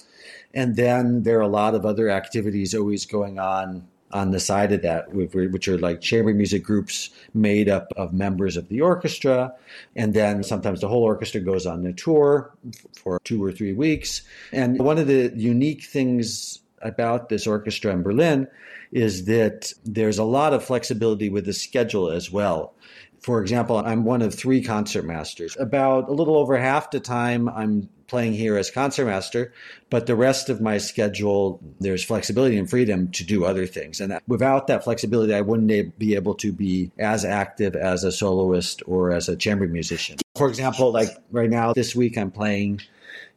And 0.53 0.75
then 0.75 1.23
there 1.23 1.37
are 1.37 1.41
a 1.41 1.47
lot 1.47 1.75
of 1.75 1.85
other 1.85 2.09
activities 2.09 2.73
always 2.73 3.05
going 3.05 3.37
on 3.37 3.87
on 4.13 4.31
the 4.31 4.39
side 4.39 4.71
of 4.71 4.81
that, 4.81 5.13
which 5.13 5.67
are 5.67 5.77
like 5.77 6.01
chamber 6.01 6.33
music 6.33 6.63
groups 6.63 7.09
made 7.33 7.69
up 7.69 7.91
of 7.97 8.13
members 8.13 8.57
of 8.57 8.67
the 8.69 8.81
orchestra. 8.81 9.53
And 9.95 10.13
then 10.13 10.43
sometimes 10.43 10.81
the 10.81 10.87
whole 10.87 11.03
orchestra 11.03 11.41
goes 11.41 11.65
on 11.65 11.85
a 11.85 11.93
tour 11.93 12.53
for 12.95 13.19
two 13.23 13.43
or 13.43 13.51
three 13.51 13.73
weeks. 13.73 14.21
And 14.51 14.79
one 14.79 14.97
of 14.97 15.07
the 15.07 15.31
unique 15.35 15.83
things 15.83 16.59
about 16.81 17.29
this 17.29 17.45
orchestra 17.45 17.91
in 17.93 18.01
Berlin 18.01 18.47
is 18.91 19.25
that 19.25 19.71
there's 19.85 20.17
a 20.17 20.23
lot 20.23 20.53
of 20.53 20.63
flexibility 20.63 21.29
with 21.29 21.45
the 21.45 21.53
schedule 21.53 22.09
as 22.09 22.31
well. 22.31 22.73
For 23.21 23.39
example, 23.41 23.77
I'm 23.77 24.03
one 24.03 24.23
of 24.23 24.33
three 24.33 24.63
concertmasters. 24.63 25.59
About 25.59 26.09
a 26.09 26.11
little 26.11 26.37
over 26.37 26.57
half 26.57 26.89
the 26.89 26.99
time, 26.99 27.47
I'm 27.49 27.87
playing 28.07 28.33
here 28.33 28.57
as 28.57 28.71
concertmaster, 28.71 29.53
but 29.89 30.05
the 30.05 30.15
rest 30.15 30.49
of 30.49 30.59
my 30.59 30.79
schedule, 30.79 31.61
there's 31.79 32.03
flexibility 32.03 32.57
and 32.57 32.69
freedom 32.69 33.09
to 33.11 33.23
do 33.23 33.45
other 33.45 33.65
things. 33.67 34.01
And 34.01 34.19
without 34.27 34.67
that 34.67 34.83
flexibility, 34.83 35.33
I 35.33 35.41
wouldn't 35.41 35.97
be 35.97 36.15
able 36.15 36.33
to 36.35 36.51
be 36.51 36.91
as 36.99 37.23
active 37.23 37.75
as 37.75 38.03
a 38.03 38.11
soloist 38.11 38.81
or 38.85 39.11
as 39.11 39.29
a 39.29 39.37
chamber 39.37 39.67
musician. 39.67 40.17
For 40.35 40.49
example, 40.49 40.91
like 40.91 41.09
right 41.31 41.49
now, 41.49 41.73
this 41.73 41.95
week 41.95 42.17
I'm 42.17 42.31
playing 42.31 42.81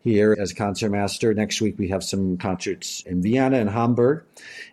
here 0.00 0.34
as 0.38 0.52
concertmaster. 0.52 1.34
Next 1.34 1.60
week 1.60 1.78
we 1.78 1.88
have 1.88 2.02
some 2.02 2.38
concerts 2.38 3.02
in 3.06 3.22
Vienna 3.22 3.58
and 3.58 3.70
Hamburg. 3.70 4.24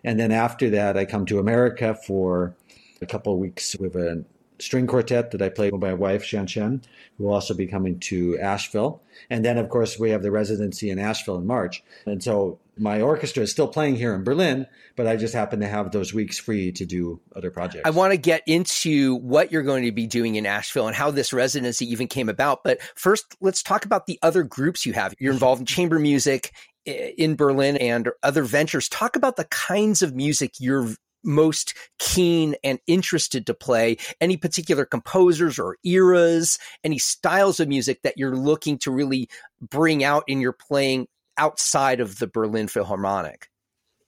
And 0.02 0.18
then 0.18 0.32
after 0.32 0.70
that, 0.70 0.96
I 0.96 1.04
come 1.04 1.26
to 1.26 1.38
America 1.38 1.94
for 1.94 2.54
a 3.00 3.06
couple 3.06 3.38
weeks 3.38 3.76
with 3.76 3.94
a 3.94 4.24
string 4.62 4.86
quartet 4.86 5.32
that 5.32 5.42
I 5.42 5.48
play 5.48 5.70
with 5.70 5.80
my 5.80 5.92
wife, 5.92 6.24
Shan 6.24 6.46
Chen, 6.46 6.82
who 7.18 7.24
will 7.24 7.34
also 7.34 7.54
be 7.54 7.66
coming 7.66 7.98
to 8.00 8.38
Asheville. 8.38 9.02
And 9.28 9.44
then, 9.44 9.58
of 9.58 9.68
course, 9.68 9.98
we 9.98 10.10
have 10.10 10.22
the 10.22 10.30
residency 10.30 10.90
in 10.90 10.98
Asheville 10.98 11.36
in 11.36 11.46
March. 11.46 11.82
And 12.06 12.22
so 12.22 12.60
my 12.78 13.00
orchestra 13.00 13.42
is 13.42 13.50
still 13.50 13.68
playing 13.68 13.96
here 13.96 14.14
in 14.14 14.24
Berlin, 14.24 14.66
but 14.96 15.06
I 15.06 15.16
just 15.16 15.34
happen 15.34 15.60
to 15.60 15.68
have 15.68 15.90
those 15.90 16.14
weeks 16.14 16.38
free 16.38 16.72
to 16.72 16.86
do 16.86 17.20
other 17.34 17.50
projects. 17.50 17.82
I 17.84 17.90
want 17.90 18.12
to 18.12 18.16
get 18.16 18.42
into 18.46 19.16
what 19.16 19.52
you're 19.52 19.62
going 19.62 19.84
to 19.84 19.92
be 19.92 20.06
doing 20.06 20.36
in 20.36 20.46
Asheville 20.46 20.86
and 20.86 20.96
how 20.96 21.10
this 21.10 21.32
residency 21.32 21.90
even 21.90 22.06
came 22.06 22.28
about. 22.28 22.64
But 22.64 22.80
first, 22.94 23.36
let's 23.40 23.62
talk 23.62 23.84
about 23.84 24.06
the 24.06 24.18
other 24.22 24.42
groups 24.42 24.86
you 24.86 24.92
have. 24.92 25.14
You're 25.18 25.32
involved 25.32 25.60
in 25.60 25.66
chamber 25.66 25.98
music 25.98 26.52
eh, 26.86 27.10
in 27.18 27.36
Berlin 27.36 27.76
and 27.76 28.08
other 28.22 28.44
ventures. 28.44 28.88
Talk 28.88 29.16
about 29.16 29.36
the 29.36 29.44
kinds 29.44 30.02
of 30.02 30.14
music 30.14 30.54
you're 30.58 30.94
most 31.24 31.74
keen 31.98 32.54
and 32.62 32.78
interested 32.86 33.46
to 33.46 33.54
play? 33.54 33.96
Any 34.20 34.36
particular 34.36 34.84
composers 34.84 35.58
or 35.58 35.76
eras, 35.84 36.58
any 36.84 36.98
styles 36.98 37.60
of 37.60 37.68
music 37.68 38.02
that 38.02 38.18
you're 38.18 38.36
looking 38.36 38.78
to 38.78 38.90
really 38.90 39.28
bring 39.60 40.04
out 40.04 40.24
in 40.26 40.40
your 40.40 40.52
playing 40.52 41.08
outside 41.38 42.00
of 42.00 42.18
the 42.18 42.26
Berlin 42.26 42.68
Philharmonic? 42.68 43.48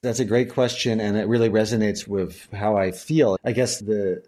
That's 0.03 0.21
a 0.21 0.25
great 0.27 0.51
question, 0.53 1.01
and 1.01 1.17
it 1.17 1.29
really 1.29 1.49
resonates 1.49 2.07
with 2.07 2.47
how 2.53 2.77
I 2.77 2.91
feel. 2.91 3.39
I 3.43 3.53
guess 3.53 3.81
the 3.81 4.23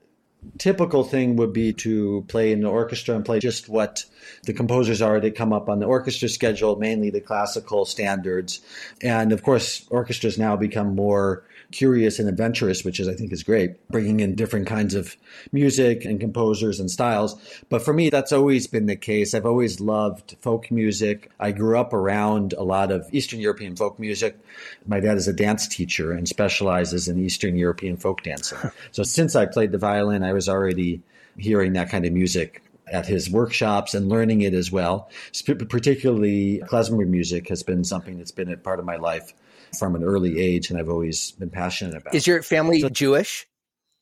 typical 0.58 1.04
thing 1.04 1.36
would 1.36 1.52
be 1.52 1.72
to 1.72 2.24
play 2.28 2.52
in 2.52 2.60
the 2.60 2.68
orchestra 2.68 3.14
and 3.14 3.24
play 3.24 3.40
just 3.40 3.68
what 3.68 4.04
the 4.44 4.52
composers 4.52 5.02
are 5.02 5.20
that 5.20 5.34
come 5.34 5.52
up 5.52 5.68
on 5.68 5.78
the 5.78 5.86
orchestra 5.86 6.28
schedule, 6.28 6.76
mainly 6.76 7.10
the 7.10 7.20
classical 7.20 7.84
standards. 7.84 8.60
And 9.02 9.32
of 9.32 9.42
course, 9.42 9.86
orchestras 9.90 10.38
now 10.38 10.56
become 10.56 10.94
more 10.94 11.44
curious 11.72 12.18
and 12.18 12.28
adventurous, 12.28 12.84
which 12.84 13.00
is 13.00 13.08
I 13.08 13.14
think 13.14 13.32
is 13.32 13.42
great, 13.42 13.88
bringing 13.88 14.20
in 14.20 14.34
different 14.34 14.66
kinds 14.66 14.94
of 14.94 15.16
music 15.52 16.04
and 16.04 16.20
composers 16.20 16.80
and 16.80 16.90
styles. 16.90 17.36
But 17.68 17.82
for 17.82 17.92
me, 17.92 18.10
that's 18.10 18.32
always 18.32 18.66
been 18.66 18.86
the 18.86 18.96
case. 18.96 19.34
I've 19.34 19.46
always 19.46 19.80
loved 19.80 20.36
folk 20.40 20.70
music. 20.70 21.30
I 21.40 21.52
grew 21.52 21.78
up 21.78 21.92
around 21.92 22.52
a 22.52 22.62
lot 22.62 22.90
of 22.90 23.08
Eastern 23.12 23.40
European 23.40 23.76
folk 23.76 23.98
music. 23.98 24.38
My 24.86 25.00
dad 25.00 25.16
is 25.16 25.28
a 25.28 25.32
dance 25.32 25.68
teacher 25.68 26.12
and 26.12 26.28
specializes 26.28 27.08
in 27.08 27.18
Eastern 27.18 27.56
European 27.56 27.96
folk 27.96 28.22
dancing. 28.22 28.58
so 28.92 29.02
since 29.02 29.36
I 29.36 29.46
played 29.46 29.72
the 29.72 29.78
violin, 29.78 30.22
I 30.22 30.32
was 30.32 30.48
already 30.48 31.02
hearing 31.38 31.74
that 31.74 31.90
kind 31.90 32.06
of 32.06 32.12
music 32.12 32.62
at 32.90 33.06
his 33.06 33.28
workshops 33.28 33.94
and 33.94 34.08
learning 34.08 34.42
it 34.42 34.54
as 34.54 34.70
well. 34.70 35.10
Particularly 35.44 36.62
klezmer 36.66 37.06
music 37.06 37.48
has 37.48 37.62
been 37.62 37.84
something 37.84 38.18
that's 38.18 38.30
been 38.30 38.50
a 38.50 38.56
part 38.56 38.78
of 38.78 38.84
my 38.84 38.96
life 38.96 39.34
from 39.78 39.94
an 39.94 40.04
early 40.04 40.40
age, 40.40 40.70
and 40.70 40.78
I've 40.78 40.88
always 40.88 41.32
been 41.32 41.50
passionate 41.50 41.96
about. 41.96 42.14
Is 42.14 42.26
your 42.26 42.42
family 42.42 42.80
so, 42.80 42.88
Jewish? 42.88 43.46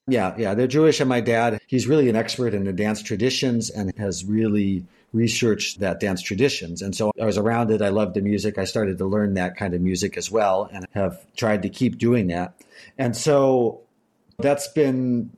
Yeah, 0.07 0.35
yeah, 0.37 0.55
they're 0.55 0.67
Jewish, 0.67 1.01
and 1.01 1.09
my 1.09 1.21
dad, 1.21 1.61
he's 1.67 1.87
really 1.87 2.09
an 2.11 2.17
expert 2.17 2.53
in 2.53 2.65
the 2.65 2.73
dance 2.73 3.03
traditions 3.03 3.71
and 3.71 3.93
has 3.97 4.25
really 4.25 4.85
researched 5.13 5.81
that 5.81 6.01
dance 6.01 6.21
traditions. 6.21 6.83
And 6.83 6.95
so 6.95 7.13
I 7.21 7.25
was 7.25 7.39
around 7.39 7.71
it. 7.71 7.81
I 7.81 7.89
loved 7.89 8.15
the 8.15 8.21
music. 8.21 8.59
I 8.59 8.65
started 8.65 8.99
to 8.99 9.07
learn 9.07 9.35
that 9.35 9.57
kind 9.57 9.73
of 9.73 9.81
music 9.81 10.17
as 10.19 10.31
well, 10.31 10.69
and 10.73 10.87
have 10.93 11.25
tried 11.37 11.63
to 11.63 11.69
keep 11.69 11.99
doing 11.99 12.27
that. 12.27 12.55
And 12.99 13.17
so 13.17 13.81
that's 14.39 14.69
been 14.69 15.31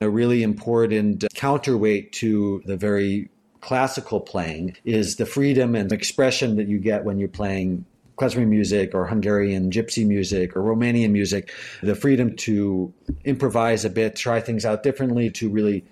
a 0.00 0.08
really 0.08 0.42
important 0.42 1.24
counterweight 1.34 2.12
to 2.14 2.62
the 2.64 2.76
very 2.76 3.28
classical 3.60 4.20
playing 4.20 4.74
is 4.84 5.16
the 5.16 5.26
freedom 5.26 5.74
and 5.74 5.92
expression 5.92 6.56
that 6.56 6.66
you 6.66 6.78
get 6.78 7.04
when 7.04 7.18
you're 7.18 7.28
playing 7.28 7.84
klezmer 8.20 8.46
music 8.46 8.94
or 8.94 9.06
Hungarian 9.06 9.70
gypsy 9.70 10.06
music 10.06 10.54
or 10.54 10.62
Romanian 10.62 11.10
music, 11.10 11.50
the 11.82 11.94
freedom 11.94 12.36
to 12.36 12.92
improvise 13.24 13.84
a 13.84 13.90
bit, 13.90 14.14
try 14.14 14.40
things 14.40 14.66
out 14.66 14.82
differently, 14.82 15.30
to 15.30 15.48
really 15.48 15.84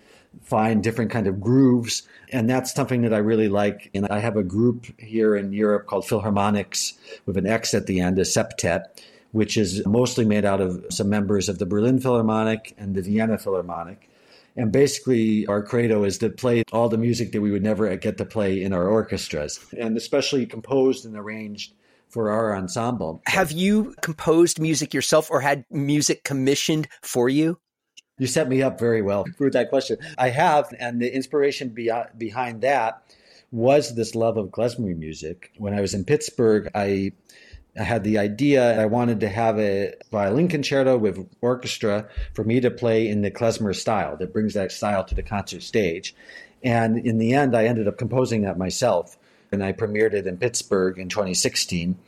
find 0.42 0.82
different 0.82 1.11
kind 1.11 1.26
of 1.26 1.40
grooves. 1.40 2.02
And 2.30 2.49
that's 2.49 2.75
something 2.75 3.02
that 3.02 3.14
I 3.14 3.18
really 3.18 3.49
like. 3.49 3.90
And 3.94 4.06
I 4.08 4.18
have 4.18 4.37
a 4.37 4.42
group 4.42 4.87
here 5.00 5.35
in 5.35 5.52
Europe 5.52 5.87
called 5.87 6.04
Philharmonix 6.04 6.92
with 7.25 7.38
an 7.38 7.47
X 7.47 7.73
at 7.73 7.87
the 7.87 8.00
end, 8.00 8.18
a 8.18 8.23
septet, 8.23 8.85
which 9.32 9.56
is 9.56 9.87
mostly 9.87 10.26
made 10.26 10.44
out 10.44 10.61
of 10.61 10.85
some 10.90 11.08
members 11.08 11.49
of 11.49 11.58
the 11.58 11.66
Berlin 11.66 11.99
Philharmonic 11.99 12.75
and 12.76 12.94
the 12.94 13.02
Vienna 13.02 13.38
Philharmonic. 13.38 14.11
And 14.54 14.73
basically, 14.73 15.47
our 15.47 15.62
credo 15.62 16.04
is 16.04 16.18
to 16.18 16.30
play 16.30 16.64
all 16.73 16.88
the 16.88 16.99
music 16.99 17.32
that 17.32 17.40
we 17.40 17.50
would 17.50 17.62
never 17.62 17.94
get 17.97 18.18
to 18.18 18.25
play 18.25 18.61
in 18.61 18.73
our 18.73 18.88
orchestras, 18.88 19.61
and 19.78 19.97
especially 19.97 20.47
composed 20.47 21.06
and 21.06 21.16
arranged 21.16 21.73
for 22.09 22.31
our 22.31 22.57
ensemble. 22.57 23.23
Have 23.27 23.53
you 23.53 23.95
composed 24.03 24.61
music 24.61 24.95
yourself 24.95 25.31
or 25.31 25.41
had 25.41 25.65
music 25.71 26.25
commissioned 26.25 26.88
for 27.03 27.29
you? 27.29 27.59
You 28.19 28.27
set 28.27 28.49
me 28.49 28.62
up 28.62 28.79
very 28.79 29.03
well 29.03 29.25
for 29.37 29.50
that 29.50 29.71
question. 29.71 29.99
I 30.17 30.31
have, 30.31 30.73
and 30.79 31.00
the 31.00 31.15
inspiration 31.15 31.69
be- 31.71 31.91
behind 32.17 32.62
that 32.62 33.03
was 33.50 33.95
this 33.95 34.15
love 34.15 34.37
of 34.37 34.49
klezmer 34.49 34.97
music. 34.97 35.53
When 35.57 35.75
I 35.75 35.81
was 35.81 35.95
in 35.95 36.05
Pittsburgh, 36.05 36.71
I 36.75 37.12
I 37.79 37.85
had 37.85 38.03
the 38.03 38.19
idea 38.19 38.81
I 38.81 38.87
wanted 38.87 39.21
to 39.21 39.29
have 39.29 39.59
a 39.59 39.95
violin 40.11 40.49
concerto 40.49 40.99
with 40.99 41.29
orchestra 41.41 42.09
for 42.35 42.43
me 42.43 42.61
to 42.61 42.71
play 42.71 43.07
in 43.07 43.23
the 43.23 43.31
klezmer 43.31 43.75
style 43.75 44.17
that 44.17 44.33
brings 44.33 44.55
that 44.55 44.73
style 44.73 45.05
to 45.05 45.15
the 45.15 45.23
concert 45.23 45.62
stage. 45.62 46.15
And 46.65 46.99
in 47.07 47.19
the 47.19 47.35
end, 47.35 47.57
I 47.57 47.67
ended 47.67 47.87
up 47.87 47.99
composing 47.99 48.43
that 48.43 48.59
myself 48.59 49.17
and 49.52 49.62
I 49.62 49.73
premiered 49.73 50.12
it 50.12 50.26
in 50.26 50.37
Pittsburgh 50.37 50.99
in 50.99 51.09
2016. 51.09 51.99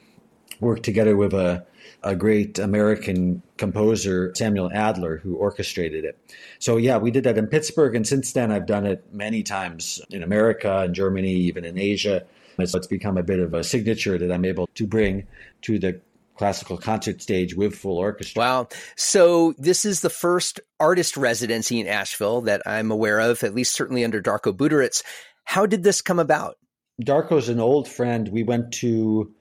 Worked 0.60 0.82
together 0.82 1.16
with 1.16 1.32
a, 1.32 1.64
a 2.02 2.14
great 2.14 2.58
American 2.58 3.42
composer, 3.56 4.32
Samuel 4.34 4.70
Adler, 4.74 5.16
who 5.18 5.36
orchestrated 5.36 6.04
it. 6.04 6.18
So, 6.58 6.76
yeah, 6.76 6.98
we 6.98 7.10
did 7.10 7.24
that 7.24 7.38
in 7.38 7.46
Pittsburgh, 7.46 7.94
and 7.94 8.06
since 8.06 8.32
then 8.32 8.52
I've 8.52 8.66
done 8.66 8.84
it 8.84 9.04
many 9.12 9.42
times 9.42 10.02
in 10.10 10.22
America, 10.22 10.84
in 10.84 10.94
Germany, 10.94 11.32
even 11.32 11.64
in 11.64 11.78
Asia. 11.78 12.24
So 12.66 12.76
it's 12.76 12.86
become 12.86 13.16
a 13.16 13.22
bit 13.22 13.40
of 13.40 13.54
a 13.54 13.64
signature 13.64 14.18
that 14.18 14.30
I'm 14.30 14.44
able 14.44 14.68
to 14.74 14.86
bring 14.86 15.26
to 15.62 15.78
the 15.78 16.00
classical 16.40 16.78
concert 16.78 17.20
stage 17.20 17.54
with 17.54 17.74
full 17.74 17.98
orchestra. 17.98 18.40
Wow. 18.40 18.68
So 18.96 19.52
this 19.58 19.84
is 19.84 20.00
the 20.00 20.08
first 20.08 20.58
artist 20.78 21.18
residency 21.18 21.80
in 21.80 21.86
Asheville 21.86 22.40
that 22.42 22.62
I'm 22.64 22.90
aware 22.90 23.20
of, 23.20 23.44
at 23.44 23.54
least 23.54 23.74
certainly 23.74 24.04
under 24.04 24.22
Darko 24.22 24.56
Butorac. 24.56 25.02
How 25.44 25.66
did 25.66 25.82
this 25.82 26.00
come 26.00 26.18
about? 26.18 26.56
Darko's 27.00 27.48
an 27.48 27.60
old 27.60 27.88
friend. 27.88 28.28
We 28.28 28.42
went 28.42 28.72
to 28.74 29.32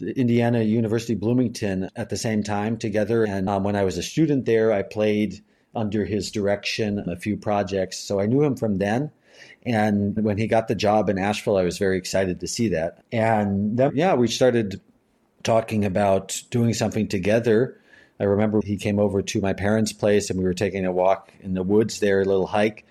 Indiana 0.00 0.62
University 0.62 1.14
Bloomington 1.14 1.90
at 1.96 2.10
the 2.10 2.16
same 2.16 2.42
time 2.42 2.76
together. 2.76 3.24
And 3.24 3.48
um, 3.48 3.64
when 3.64 3.76
I 3.76 3.84
was 3.84 3.98
a 3.98 4.02
student 4.02 4.44
there, 4.44 4.72
I 4.72 4.82
played 4.82 5.42
under 5.74 6.04
his 6.04 6.30
direction 6.30 6.98
a 7.08 7.16
few 7.16 7.36
projects. 7.36 7.98
So 7.98 8.20
I 8.20 8.26
knew 8.26 8.42
him 8.42 8.56
from 8.56 8.76
then. 8.76 9.10
And 9.64 10.16
when 10.24 10.38
he 10.38 10.46
got 10.46 10.68
the 10.68 10.74
job 10.74 11.08
in 11.08 11.18
Asheville, 11.18 11.58
I 11.58 11.64
was 11.64 11.78
very 11.78 11.98
excited 11.98 12.40
to 12.40 12.46
see 12.46 12.68
that. 12.68 13.02
And 13.12 13.76
then, 13.76 13.92
yeah, 13.94 14.14
we 14.14 14.28
started 14.28 14.80
talking 15.42 15.84
about 15.84 16.40
doing 16.50 16.72
something 16.72 17.08
together. 17.08 17.80
I 18.18 18.24
remember 18.24 18.60
he 18.64 18.76
came 18.76 18.98
over 18.98 19.22
to 19.22 19.40
my 19.40 19.52
parents' 19.52 19.92
place 19.92 20.30
and 20.30 20.38
we 20.38 20.44
were 20.44 20.54
taking 20.54 20.86
a 20.86 20.92
walk 20.92 21.32
in 21.40 21.54
the 21.54 21.62
woods 21.62 22.00
there, 22.00 22.22
a 22.22 22.24
little 22.24 22.46
hike. 22.46 22.86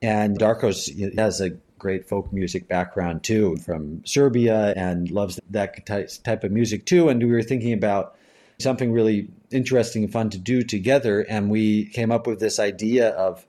And 0.00 0.38
Darko's 0.38 0.90
has 1.16 1.40
a 1.40 1.50
great 1.82 2.08
folk 2.08 2.32
music 2.32 2.68
background 2.68 3.24
too 3.24 3.56
from 3.56 4.06
Serbia 4.06 4.72
and 4.76 5.10
loves 5.10 5.40
that 5.50 5.84
type 5.84 6.44
of 6.44 6.52
music 6.52 6.86
too. 6.86 7.08
And 7.08 7.20
we 7.20 7.28
were 7.28 7.42
thinking 7.42 7.72
about 7.72 8.16
something 8.60 8.92
really 8.92 9.28
interesting 9.50 10.04
and 10.04 10.12
fun 10.12 10.30
to 10.30 10.38
do 10.38 10.62
together. 10.62 11.22
And 11.22 11.50
we 11.50 11.86
came 11.86 12.12
up 12.12 12.28
with 12.28 12.38
this 12.38 12.60
idea 12.60 13.08
of 13.08 13.44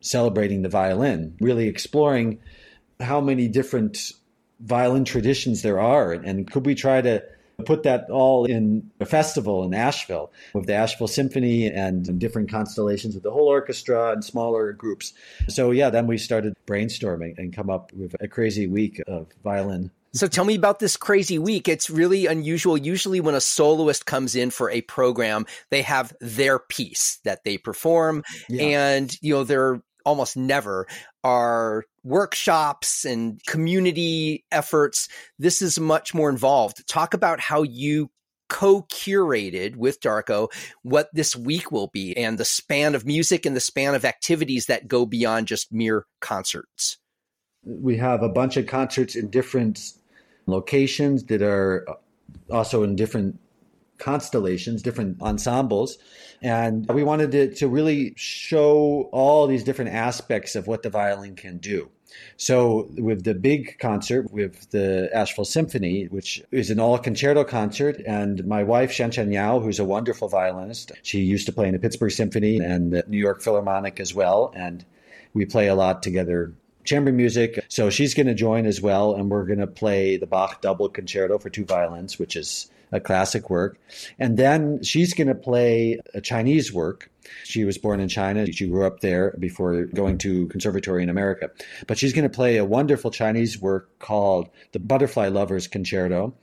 celebrating 0.00 0.62
the 0.62 0.68
violin, 0.68 1.36
really 1.40 1.68
exploring 1.68 2.40
how 2.98 3.20
many 3.20 3.46
different 3.46 4.12
violin 4.58 5.04
traditions 5.04 5.62
there 5.62 5.78
are. 5.78 6.12
And 6.12 6.50
could 6.50 6.66
we 6.66 6.74
try 6.74 7.00
to 7.00 7.22
put 7.64 7.82
that 7.84 8.10
all 8.10 8.44
in 8.44 8.90
a 9.00 9.06
festival 9.06 9.64
in 9.64 9.72
Asheville 9.72 10.30
with 10.52 10.66
the 10.66 10.74
Asheville 10.74 11.08
Symphony 11.08 11.66
and 11.66 12.18
different 12.18 12.50
constellations 12.50 13.14
with 13.14 13.22
the 13.22 13.30
whole 13.30 13.48
orchestra 13.48 14.12
and 14.12 14.24
smaller 14.24 14.72
groups. 14.72 15.14
So 15.48 15.70
yeah, 15.70 15.90
then 15.90 16.06
we 16.06 16.18
started 16.18 16.54
brainstorming 16.66 17.38
and 17.38 17.54
come 17.54 17.70
up 17.70 17.92
with 17.92 18.14
a 18.20 18.28
crazy 18.28 18.66
week 18.66 19.00
of 19.06 19.28
violin. 19.42 19.90
So 20.12 20.26
tell 20.26 20.46
me 20.46 20.54
about 20.54 20.78
this 20.78 20.96
crazy 20.96 21.38
week. 21.38 21.68
It's 21.68 21.90
really 21.90 22.24
unusual. 22.24 22.78
Usually 22.78 23.20
when 23.20 23.34
a 23.34 23.40
soloist 23.40 24.06
comes 24.06 24.34
in 24.34 24.50
for 24.50 24.70
a 24.70 24.80
program, 24.82 25.44
they 25.70 25.82
have 25.82 26.14
their 26.20 26.58
piece 26.58 27.18
that 27.24 27.44
they 27.44 27.58
perform 27.58 28.22
yeah. 28.48 28.62
and 28.62 29.18
you 29.20 29.34
know 29.34 29.44
they're 29.44 29.82
almost 30.06 30.36
never 30.36 30.86
are 31.22 31.84
workshops 32.04 33.04
and 33.04 33.44
community 33.46 34.44
efforts. 34.50 35.08
This 35.38 35.60
is 35.60 35.78
much 35.78 36.14
more 36.14 36.30
involved. 36.30 36.88
Talk 36.88 37.12
about 37.12 37.40
how 37.40 37.62
you 37.64 38.10
co-curated 38.48 39.74
with 39.74 40.00
Darko 40.00 40.48
what 40.82 41.08
this 41.12 41.34
week 41.34 41.72
will 41.72 41.88
be 41.88 42.16
and 42.16 42.38
the 42.38 42.44
span 42.44 42.94
of 42.94 43.04
music 43.04 43.44
and 43.44 43.56
the 43.56 43.60
span 43.60 43.96
of 43.96 44.04
activities 44.04 44.66
that 44.66 44.86
go 44.86 45.04
beyond 45.04 45.48
just 45.48 45.72
mere 45.72 46.06
concerts. 46.20 46.98
we 47.64 47.96
have 47.96 48.22
a 48.22 48.28
bunch 48.28 48.56
of 48.56 48.66
concerts 48.66 49.16
in 49.16 49.28
different 49.28 49.92
locations 50.46 51.24
that 51.24 51.42
are 51.42 51.86
also 52.50 52.84
in 52.84 52.94
different 52.94 53.40
constellations, 53.98 54.82
different 54.82 55.20
ensembles. 55.22 55.98
And 56.42 56.88
we 56.88 57.02
wanted 57.02 57.32
to, 57.32 57.54
to 57.54 57.68
really 57.68 58.14
show 58.16 59.08
all 59.12 59.46
these 59.46 59.64
different 59.64 59.92
aspects 59.92 60.54
of 60.54 60.66
what 60.66 60.82
the 60.82 60.90
violin 60.90 61.34
can 61.34 61.58
do. 61.58 61.90
So, 62.36 62.88
with 62.96 63.24
the 63.24 63.34
big 63.34 63.78
concert, 63.78 64.30
with 64.32 64.70
the 64.70 65.10
Asheville 65.12 65.44
Symphony, 65.44 66.04
which 66.04 66.42
is 66.50 66.70
an 66.70 66.80
all 66.80 66.98
concerto 66.98 67.44
concert, 67.44 68.00
and 68.06 68.46
my 68.46 68.62
wife, 68.62 68.90
Xianchen 68.90 69.32
Yao, 69.32 69.60
who's 69.60 69.78
a 69.78 69.84
wonderful 69.84 70.28
violinist, 70.28 70.92
she 71.02 71.20
used 71.20 71.46
to 71.46 71.52
play 71.52 71.66
in 71.66 71.72
the 71.74 71.78
Pittsburgh 71.78 72.12
Symphony 72.12 72.58
and 72.58 72.92
the 72.92 73.04
New 73.06 73.18
York 73.18 73.42
Philharmonic 73.42 74.00
as 74.00 74.14
well. 74.14 74.52
And 74.54 74.84
we 75.34 75.44
play 75.44 75.68
a 75.68 75.74
lot 75.74 76.02
together 76.02 76.54
chamber 76.86 77.12
music. 77.12 77.64
So 77.68 77.90
she's 77.90 78.14
going 78.14 78.28
to 78.28 78.34
join 78.34 78.64
as 78.64 78.80
well, 78.80 79.14
and 79.14 79.30
we're 79.30 79.44
going 79.44 79.58
to 79.58 79.66
play 79.66 80.16
the 80.16 80.26
Bach 80.26 80.62
double 80.62 80.88
concerto 80.88 81.38
for 81.38 81.50
two 81.50 81.64
violins, 81.64 82.18
which 82.18 82.36
is 82.36 82.70
a 82.92 83.00
classic 83.00 83.50
work. 83.50 83.78
And 84.18 84.36
then 84.36 84.82
she's 84.82 85.14
going 85.14 85.28
to 85.28 85.34
play 85.34 86.00
a 86.14 86.20
Chinese 86.20 86.72
work. 86.72 87.10
She 87.44 87.64
was 87.64 87.78
born 87.78 88.00
in 88.00 88.08
China. 88.08 88.46
She 88.46 88.68
grew 88.68 88.86
up 88.86 89.00
there 89.00 89.34
before 89.38 89.84
going 89.86 90.18
to 90.18 90.46
conservatory 90.48 91.02
in 91.02 91.08
America. 91.08 91.50
But 91.86 91.98
she's 91.98 92.12
going 92.12 92.28
to 92.28 92.34
play 92.34 92.56
a 92.56 92.64
wonderful 92.64 93.10
Chinese 93.10 93.60
work 93.60 93.98
called 93.98 94.48
the 94.72 94.78
Butterfly 94.78 95.28
Lovers 95.28 95.66
Concerto. 95.66 96.34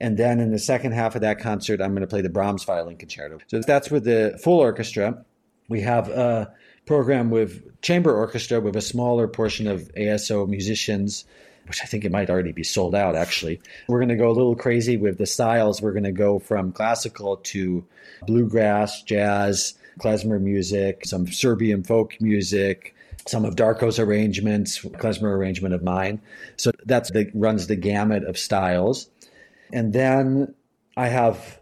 And 0.00 0.16
then 0.16 0.40
in 0.40 0.50
the 0.50 0.58
second 0.58 0.92
half 0.92 1.14
of 1.14 1.20
that 1.20 1.38
concert, 1.38 1.80
I'm 1.80 1.92
going 1.92 2.00
to 2.00 2.08
play 2.08 2.20
the 2.20 2.28
Brahms 2.28 2.64
Violin 2.64 2.96
Concerto. 2.96 3.38
So 3.46 3.60
that's 3.60 3.90
with 3.90 4.04
the 4.04 4.38
full 4.42 4.58
orchestra. 4.58 5.24
We 5.68 5.82
have 5.82 6.08
a 6.08 6.52
program 6.84 7.30
with 7.30 7.80
chamber 7.80 8.14
orchestra 8.14 8.60
with 8.60 8.76
a 8.76 8.82
smaller 8.82 9.28
portion 9.28 9.66
of 9.66 9.90
ASO 9.94 10.48
musicians 10.48 11.24
which 11.66 11.80
I 11.82 11.86
think 11.86 12.04
it 12.04 12.12
might 12.12 12.30
already 12.30 12.52
be 12.52 12.64
sold 12.64 12.94
out 12.94 13.14
actually. 13.14 13.60
We're 13.88 13.98
going 14.00 14.08
to 14.10 14.16
go 14.16 14.30
a 14.30 14.32
little 14.32 14.56
crazy 14.56 14.96
with 14.96 15.18
the 15.18 15.26
styles. 15.26 15.80
We're 15.80 15.92
going 15.92 16.04
to 16.04 16.12
go 16.12 16.38
from 16.38 16.72
classical 16.72 17.36
to 17.38 17.84
bluegrass, 18.26 19.02
jazz, 19.02 19.74
klezmer 19.98 20.40
music, 20.40 21.06
some 21.06 21.26
Serbian 21.26 21.82
folk 21.82 22.20
music, 22.20 22.94
some 23.26 23.44
of 23.44 23.56
Darko's 23.56 23.98
arrangements, 23.98 24.80
klezmer 24.80 25.34
arrangement 25.34 25.74
of 25.74 25.82
mine. 25.82 26.20
So 26.56 26.72
that's 26.84 27.10
the 27.10 27.30
runs 27.34 27.66
the 27.66 27.76
gamut 27.76 28.24
of 28.24 28.38
styles. 28.38 29.08
And 29.72 29.92
then 29.92 30.54
I 30.96 31.08
have 31.08 31.58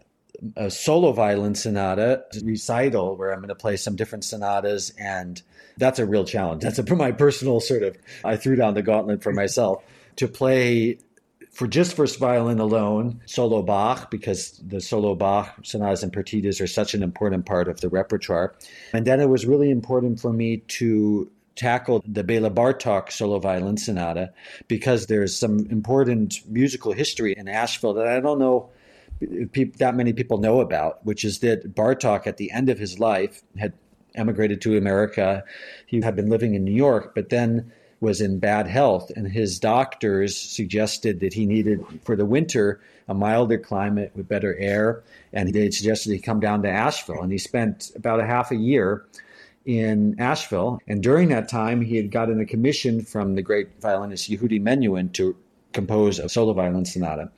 a 0.56 0.70
solo 0.70 1.12
violin 1.12 1.54
sonata 1.54 2.24
recital 2.42 3.16
where 3.16 3.32
I'm 3.32 3.38
going 3.38 3.48
to 3.48 3.54
play 3.54 3.76
some 3.76 3.96
different 3.96 4.24
sonatas 4.24 4.92
and 4.98 5.40
that's 5.78 5.98
a 5.98 6.06
real 6.06 6.24
challenge. 6.24 6.62
That's 6.62 6.78
a, 6.78 6.94
my 6.94 7.12
personal 7.12 7.60
sort 7.60 7.82
of 7.82 7.96
I 8.24 8.36
threw 8.36 8.56
down 8.56 8.74
the 8.74 8.82
gauntlet 8.82 9.22
for 9.22 9.32
myself 9.32 9.82
to 10.16 10.28
play 10.28 10.98
for 11.52 11.66
just 11.66 11.94
first 11.94 12.18
violin 12.18 12.60
alone, 12.60 13.20
solo 13.26 13.62
Bach, 13.62 14.10
because 14.10 14.58
the 14.66 14.80
solo 14.80 15.14
Bach 15.14 15.54
sonatas 15.62 16.02
and 16.02 16.12
partitas 16.12 16.60
are 16.62 16.66
such 16.66 16.94
an 16.94 17.02
important 17.02 17.44
part 17.44 17.68
of 17.68 17.80
the 17.80 17.90
repertoire. 17.90 18.54
And 18.94 19.06
then 19.06 19.20
it 19.20 19.28
was 19.28 19.44
really 19.44 19.70
important 19.70 20.18
for 20.18 20.32
me 20.32 20.58
to 20.68 21.30
tackle 21.54 22.02
the 22.06 22.24
Bela 22.24 22.50
Bartok 22.50 23.12
solo 23.12 23.38
violin 23.38 23.76
sonata 23.76 24.32
because 24.68 25.06
there's 25.06 25.36
some 25.36 25.66
important 25.70 26.40
musical 26.48 26.92
history 26.92 27.34
in 27.36 27.48
Asheville 27.48 27.94
that 27.94 28.08
I 28.08 28.20
don't 28.20 28.38
know 28.38 28.70
that 29.78 29.94
many 29.94 30.12
people 30.12 30.38
know 30.38 30.60
about, 30.60 31.04
which 31.04 31.24
is 31.24 31.40
that 31.40 31.74
Bartok, 31.74 32.26
at 32.26 32.36
the 32.36 32.50
end 32.50 32.68
of 32.68 32.78
his 32.78 32.98
life, 32.98 33.42
had 33.58 33.72
emigrated 34.14 34.60
to 34.62 34.76
America. 34.76 35.44
He 35.86 36.00
had 36.00 36.16
been 36.16 36.28
living 36.28 36.54
in 36.54 36.64
New 36.64 36.74
York, 36.74 37.14
but 37.14 37.30
then 37.30 37.72
was 38.00 38.20
in 38.20 38.40
bad 38.40 38.66
health, 38.66 39.12
and 39.14 39.28
his 39.28 39.60
doctors 39.60 40.36
suggested 40.36 41.20
that 41.20 41.32
he 41.32 41.46
needed, 41.46 41.84
for 42.04 42.16
the 42.16 42.26
winter, 42.26 42.80
a 43.06 43.14
milder 43.14 43.58
climate 43.58 44.10
with 44.16 44.28
better 44.28 44.56
air, 44.58 45.02
and 45.32 45.52
they 45.54 45.70
suggested 45.70 46.12
he 46.12 46.18
come 46.18 46.40
down 46.40 46.62
to 46.62 46.68
Asheville. 46.68 47.22
And 47.22 47.30
he 47.30 47.38
spent 47.38 47.92
about 47.94 48.18
a 48.18 48.26
half 48.26 48.50
a 48.50 48.56
year 48.56 49.04
in 49.64 50.16
Asheville, 50.18 50.80
and 50.88 51.00
during 51.00 51.28
that 51.28 51.48
time, 51.48 51.80
he 51.80 51.96
had 51.96 52.10
gotten 52.10 52.40
a 52.40 52.44
commission 52.44 53.02
from 53.02 53.36
the 53.36 53.42
great 53.42 53.80
violinist 53.80 54.28
Yehudi 54.28 54.60
Menuhin 54.60 55.12
to 55.12 55.36
compose 55.72 56.18
a 56.18 56.28
solo 56.28 56.52
violin 56.52 56.84
sonata, 56.84 57.30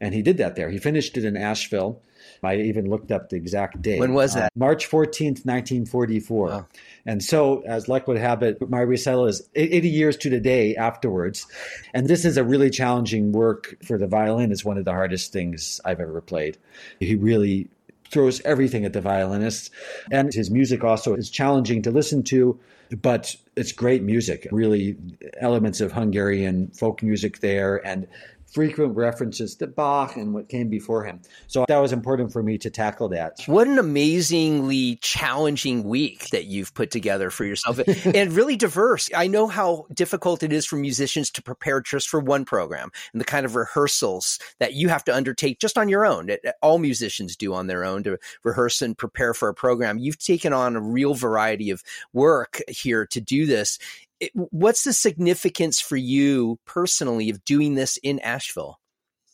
and 0.00 0.14
he 0.14 0.22
did 0.22 0.38
that 0.38 0.56
there. 0.56 0.70
He 0.70 0.78
finished 0.78 1.16
it 1.16 1.24
in 1.24 1.36
Asheville 1.36 2.00
I 2.42 2.56
even 2.56 2.88
looked 2.88 3.12
up 3.12 3.28
the 3.28 3.36
exact 3.36 3.80
date. 3.82 4.00
When 4.00 4.14
was 4.14 4.34
that? 4.34 4.46
Uh, 4.46 4.48
March 4.56 4.88
14th, 4.88 5.44
1944. 5.44 6.52
Oh. 6.52 6.66
And 7.06 7.22
so, 7.22 7.62
as 7.66 7.88
luck 7.88 8.06
would 8.08 8.18
have 8.18 8.42
it, 8.42 8.58
my 8.68 8.80
recital 8.80 9.26
is 9.26 9.48
80 9.54 9.88
years 9.88 10.16
to 10.18 10.30
the 10.30 10.40
day 10.40 10.76
afterwards. 10.76 11.46
And 11.94 12.08
this 12.08 12.24
is 12.24 12.36
a 12.36 12.44
really 12.44 12.70
challenging 12.70 13.32
work 13.32 13.76
for 13.84 13.98
the 13.98 14.06
violin. 14.06 14.52
It's 14.52 14.64
one 14.64 14.78
of 14.78 14.84
the 14.84 14.92
hardest 14.92 15.32
things 15.32 15.80
I've 15.84 16.00
ever 16.00 16.20
played. 16.20 16.58
He 16.98 17.14
really 17.14 17.68
throws 18.10 18.40
everything 18.42 18.84
at 18.84 18.92
the 18.92 19.00
violinist. 19.00 19.70
And 20.10 20.32
his 20.32 20.50
music 20.50 20.84
also 20.84 21.14
is 21.14 21.30
challenging 21.30 21.82
to 21.82 21.90
listen 21.90 22.22
to, 22.24 22.58
but 23.02 23.34
it's 23.56 23.72
great 23.72 24.02
music. 24.02 24.48
Really, 24.50 24.96
elements 25.40 25.80
of 25.80 25.92
Hungarian 25.92 26.68
folk 26.68 27.02
music 27.02 27.40
there 27.40 27.84
and 27.86 28.06
frequent 28.52 28.96
references 28.96 29.54
to 29.56 29.66
Bach 29.66 30.16
and 30.16 30.34
what 30.34 30.48
came 30.48 30.68
before 30.68 31.04
him. 31.04 31.20
So 31.46 31.64
that 31.68 31.78
was 31.78 31.92
important 31.92 32.32
for 32.32 32.42
me 32.42 32.58
to 32.58 32.70
tackle 32.70 33.08
that. 33.10 33.40
What 33.46 33.66
an 33.66 33.78
amazingly 33.78 34.96
challenging 34.96 35.84
week 35.84 36.28
that 36.30 36.46
you've 36.46 36.74
put 36.74 36.90
together 36.90 37.30
for 37.30 37.44
yourself 37.44 37.78
and 38.04 38.32
really 38.32 38.56
diverse. 38.56 39.08
I 39.14 39.26
know 39.26 39.46
how 39.46 39.86
difficult 39.94 40.42
it 40.42 40.52
is 40.52 40.66
for 40.66 40.76
musicians 40.76 41.30
to 41.32 41.42
prepare 41.42 41.80
just 41.80 42.08
for 42.08 42.20
one 42.20 42.44
program 42.44 42.90
and 43.12 43.20
the 43.20 43.24
kind 43.24 43.46
of 43.46 43.54
rehearsals 43.54 44.38
that 44.58 44.74
you 44.74 44.88
have 44.88 45.04
to 45.04 45.14
undertake 45.14 45.60
just 45.60 45.78
on 45.78 45.88
your 45.88 46.04
own 46.04 46.30
all 46.62 46.78
musicians 46.78 47.36
do 47.36 47.54
on 47.54 47.66
their 47.66 47.84
own 47.84 48.02
to 48.04 48.18
rehearse 48.44 48.82
and 48.82 48.96
prepare 48.96 49.34
for 49.34 49.48
a 49.48 49.54
program. 49.54 49.98
You've 49.98 50.18
taken 50.18 50.52
on 50.52 50.76
a 50.76 50.80
real 50.80 51.14
variety 51.14 51.70
of 51.70 51.82
work 52.12 52.60
here 52.68 53.06
to 53.06 53.20
do 53.20 53.46
this 53.46 53.78
it, 54.20 54.30
what's 54.34 54.84
the 54.84 54.92
significance 54.92 55.80
for 55.80 55.96
you 55.96 56.58
personally 56.66 57.30
of 57.30 57.44
doing 57.44 57.74
this 57.74 57.96
in 57.96 58.18
Asheville? 58.20 58.78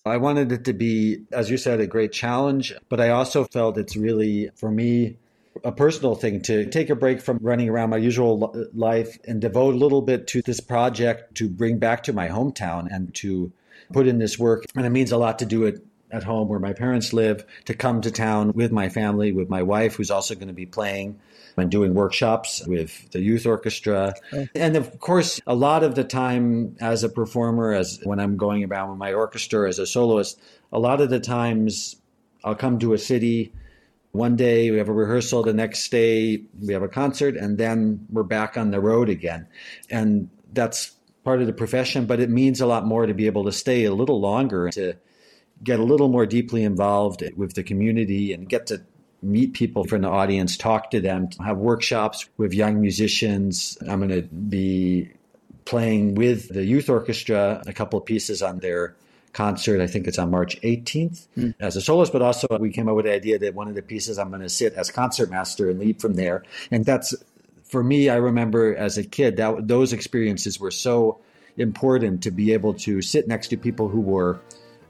I 0.04 0.18
wanted 0.18 0.52
it 0.52 0.64
to 0.66 0.72
be, 0.72 1.24
as 1.32 1.50
you 1.50 1.56
said, 1.56 1.80
a 1.80 1.86
great 1.86 2.12
challenge, 2.12 2.72
but 2.88 3.00
I 3.00 3.10
also 3.10 3.44
felt 3.44 3.76
it's 3.76 3.96
really, 3.96 4.50
for 4.54 4.70
me, 4.70 5.18
a 5.64 5.72
personal 5.72 6.14
thing 6.14 6.42
to 6.42 6.66
take 6.66 6.90
a 6.90 6.94
break 6.94 7.20
from 7.20 7.38
running 7.40 7.68
around 7.68 7.90
my 7.90 7.96
usual 7.96 8.54
life 8.72 9.18
and 9.26 9.40
devote 9.40 9.74
a 9.74 9.78
little 9.78 10.02
bit 10.02 10.28
to 10.28 10.42
this 10.42 10.60
project 10.60 11.34
to 11.36 11.48
bring 11.48 11.78
back 11.78 12.04
to 12.04 12.12
my 12.12 12.28
hometown 12.28 12.86
and 12.88 13.12
to 13.16 13.50
put 13.92 14.06
in 14.06 14.18
this 14.18 14.38
work. 14.38 14.64
And 14.76 14.86
it 14.86 14.90
means 14.90 15.10
a 15.10 15.16
lot 15.16 15.40
to 15.40 15.46
do 15.46 15.64
it 15.64 15.84
at 16.12 16.22
home 16.22 16.46
where 16.48 16.60
my 16.60 16.72
parents 16.72 17.12
live, 17.12 17.44
to 17.64 17.74
come 17.74 18.00
to 18.02 18.12
town 18.12 18.52
with 18.52 18.70
my 18.70 18.88
family, 18.88 19.32
with 19.32 19.48
my 19.48 19.62
wife, 19.62 19.96
who's 19.96 20.12
also 20.12 20.36
going 20.36 20.46
to 20.46 20.54
be 20.54 20.66
playing 20.66 21.18
and 21.56 21.70
doing 21.70 21.94
workshops 21.94 22.62
with 22.66 23.10
the 23.12 23.20
youth 23.20 23.46
orchestra. 23.46 24.14
And 24.54 24.76
of 24.76 24.98
course, 25.00 25.40
a 25.46 25.54
lot 25.54 25.82
of 25.82 25.94
the 25.94 26.04
time 26.04 26.76
as 26.80 27.02
a 27.02 27.08
performer, 27.08 27.72
as 27.72 28.00
when 28.04 28.20
I'm 28.20 28.36
going 28.36 28.64
around 28.64 28.90
with 28.90 28.98
my 28.98 29.12
orchestra 29.12 29.68
as 29.68 29.78
a 29.78 29.86
soloist, 29.86 30.40
a 30.72 30.78
lot 30.78 31.00
of 31.00 31.10
the 31.10 31.20
times 31.20 31.96
I'll 32.44 32.54
come 32.54 32.78
to 32.80 32.92
a 32.92 32.98
city. 32.98 33.52
One 34.12 34.36
day 34.36 34.70
we 34.70 34.78
have 34.78 34.88
a 34.88 34.92
rehearsal, 34.92 35.42
the 35.42 35.52
next 35.52 35.90
day 35.90 36.42
we 36.60 36.72
have 36.72 36.82
a 36.82 36.88
concert, 36.88 37.36
and 37.36 37.58
then 37.58 38.06
we're 38.10 38.22
back 38.22 38.56
on 38.56 38.70
the 38.70 38.80
road 38.80 39.08
again. 39.08 39.46
And 39.90 40.30
that's 40.52 40.92
part 41.24 41.40
of 41.40 41.46
the 41.46 41.52
profession, 41.52 42.06
but 42.06 42.20
it 42.20 42.30
means 42.30 42.60
a 42.60 42.66
lot 42.66 42.86
more 42.86 43.06
to 43.06 43.14
be 43.14 43.26
able 43.26 43.44
to 43.44 43.52
stay 43.52 43.84
a 43.84 43.92
little 43.92 44.20
longer, 44.20 44.70
to 44.70 44.94
get 45.62 45.80
a 45.80 45.84
little 45.84 46.08
more 46.08 46.26
deeply 46.26 46.62
involved 46.64 47.22
with 47.36 47.54
the 47.54 47.62
community 47.62 48.32
and 48.32 48.48
get 48.48 48.66
to 48.66 48.82
meet 49.22 49.54
people 49.54 49.84
from 49.84 50.02
the 50.02 50.08
audience, 50.08 50.56
talk 50.56 50.90
to 50.90 51.00
them, 51.00 51.28
have 51.44 51.58
workshops 51.58 52.28
with 52.36 52.52
young 52.52 52.80
musicians. 52.80 53.78
I'm 53.88 54.06
going 54.06 54.10
to 54.10 54.28
be 54.28 55.10
playing 55.64 56.14
with 56.14 56.48
the 56.48 56.64
youth 56.64 56.88
orchestra 56.88 57.62
a 57.66 57.72
couple 57.72 57.98
of 57.98 58.04
pieces 58.04 58.42
on 58.42 58.60
their 58.60 58.94
concert. 59.32 59.80
I 59.80 59.86
think 59.86 60.06
it's 60.06 60.18
on 60.18 60.30
March 60.30 60.60
18th 60.62 61.26
mm. 61.36 61.54
as 61.60 61.76
a 61.76 61.80
soloist, 61.80 62.12
but 62.12 62.22
also 62.22 62.46
we 62.58 62.72
came 62.72 62.88
up 62.88 62.96
with 62.96 63.04
the 63.04 63.12
idea 63.12 63.38
that 63.38 63.54
one 63.54 63.68
of 63.68 63.74
the 63.74 63.82
pieces 63.82 64.18
I'm 64.18 64.30
going 64.30 64.42
to 64.42 64.48
sit 64.48 64.74
as 64.74 64.90
concertmaster 64.90 65.68
and 65.68 65.78
lead 65.78 66.00
from 66.00 66.14
there. 66.14 66.44
And 66.70 66.84
that's 66.84 67.14
for 67.64 67.82
me, 67.82 68.08
I 68.08 68.16
remember 68.16 68.74
as 68.74 68.96
a 68.96 69.04
kid 69.04 69.36
that 69.36 69.68
those 69.68 69.92
experiences 69.92 70.58
were 70.58 70.70
so 70.70 71.20
important 71.56 72.22
to 72.22 72.30
be 72.30 72.52
able 72.52 72.74
to 72.74 73.02
sit 73.02 73.28
next 73.28 73.48
to 73.48 73.56
people 73.56 73.88
who 73.88 74.00
were 74.00 74.40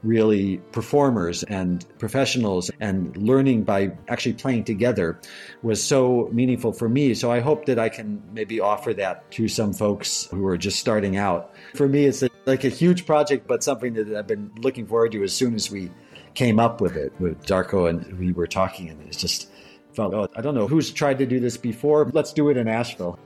really 0.03 0.57
performers 0.71 1.43
and 1.43 1.85
professionals 1.99 2.69
and 2.79 3.15
learning 3.17 3.63
by 3.63 3.91
actually 4.07 4.33
playing 4.33 4.63
together 4.63 5.19
was 5.63 5.83
so 5.83 6.29
meaningful 6.31 6.71
for 6.71 6.87
me. 6.87 7.13
So 7.13 7.31
I 7.31 7.39
hope 7.39 7.65
that 7.65 7.79
I 7.79 7.89
can 7.89 8.21
maybe 8.31 8.59
offer 8.59 8.93
that 8.95 9.29
to 9.31 9.47
some 9.47 9.73
folks 9.73 10.27
who 10.31 10.45
are 10.47 10.57
just 10.57 10.79
starting 10.79 11.17
out. 11.17 11.53
For 11.75 11.87
me, 11.87 12.05
it's 12.05 12.23
like 12.45 12.63
a 12.63 12.69
huge 12.69 13.05
project, 13.05 13.47
but 13.47 13.63
something 13.63 13.93
that 13.93 14.07
I've 14.15 14.27
been 14.27 14.51
looking 14.59 14.85
forward 14.85 15.11
to 15.13 15.23
as 15.23 15.33
soon 15.33 15.55
as 15.55 15.71
we 15.71 15.91
came 16.33 16.59
up 16.59 16.81
with 16.81 16.95
it 16.95 17.11
with 17.19 17.43
Darko 17.45 17.89
and 17.89 18.19
we 18.19 18.31
were 18.31 18.47
talking 18.47 18.89
and 18.89 19.01
it's 19.03 19.17
just 19.17 19.49
felt, 19.93 20.13
oh, 20.13 20.27
I 20.35 20.41
don't 20.41 20.53
know 20.53 20.67
who's 20.67 20.91
tried 20.91 21.17
to 21.17 21.25
do 21.25 21.39
this 21.39 21.57
before. 21.57 22.09
Let's 22.13 22.31
do 22.31 22.49
it 22.49 22.57
in 22.57 22.67
Asheville. 22.67 23.17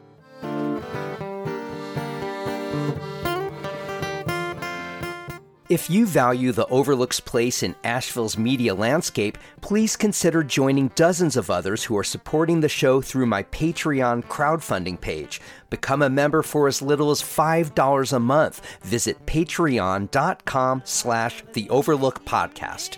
If 5.71 5.89
you 5.89 6.05
value 6.05 6.51
the 6.51 6.65
Overlook's 6.65 7.21
place 7.21 7.63
in 7.63 7.75
Asheville's 7.85 8.37
media 8.37 8.75
landscape, 8.75 9.37
please 9.61 9.95
consider 9.95 10.43
joining 10.43 10.89
dozens 10.95 11.37
of 11.37 11.49
others 11.49 11.85
who 11.85 11.97
are 11.97 12.03
supporting 12.03 12.59
the 12.59 12.67
show 12.67 12.99
through 12.99 13.27
my 13.27 13.43
Patreon 13.43 14.25
crowdfunding 14.25 14.99
page. 14.99 15.39
Become 15.69 16.01
a 16.01 16.09
member 16.09 16.41
for 16.41 16.67
as 16.67 16.81
little 16.81 17.09
as 17.09 17.21
$5 17.21 18.11
a 18.11 18.19
month. 18.19 18.61
Visit 18.81 19.25
patreon.com 19.25 20.81
slash 20.83 21.41
the 21.53 21.69
Overlook 21.69 22.25
Podcast. 22.25 22.97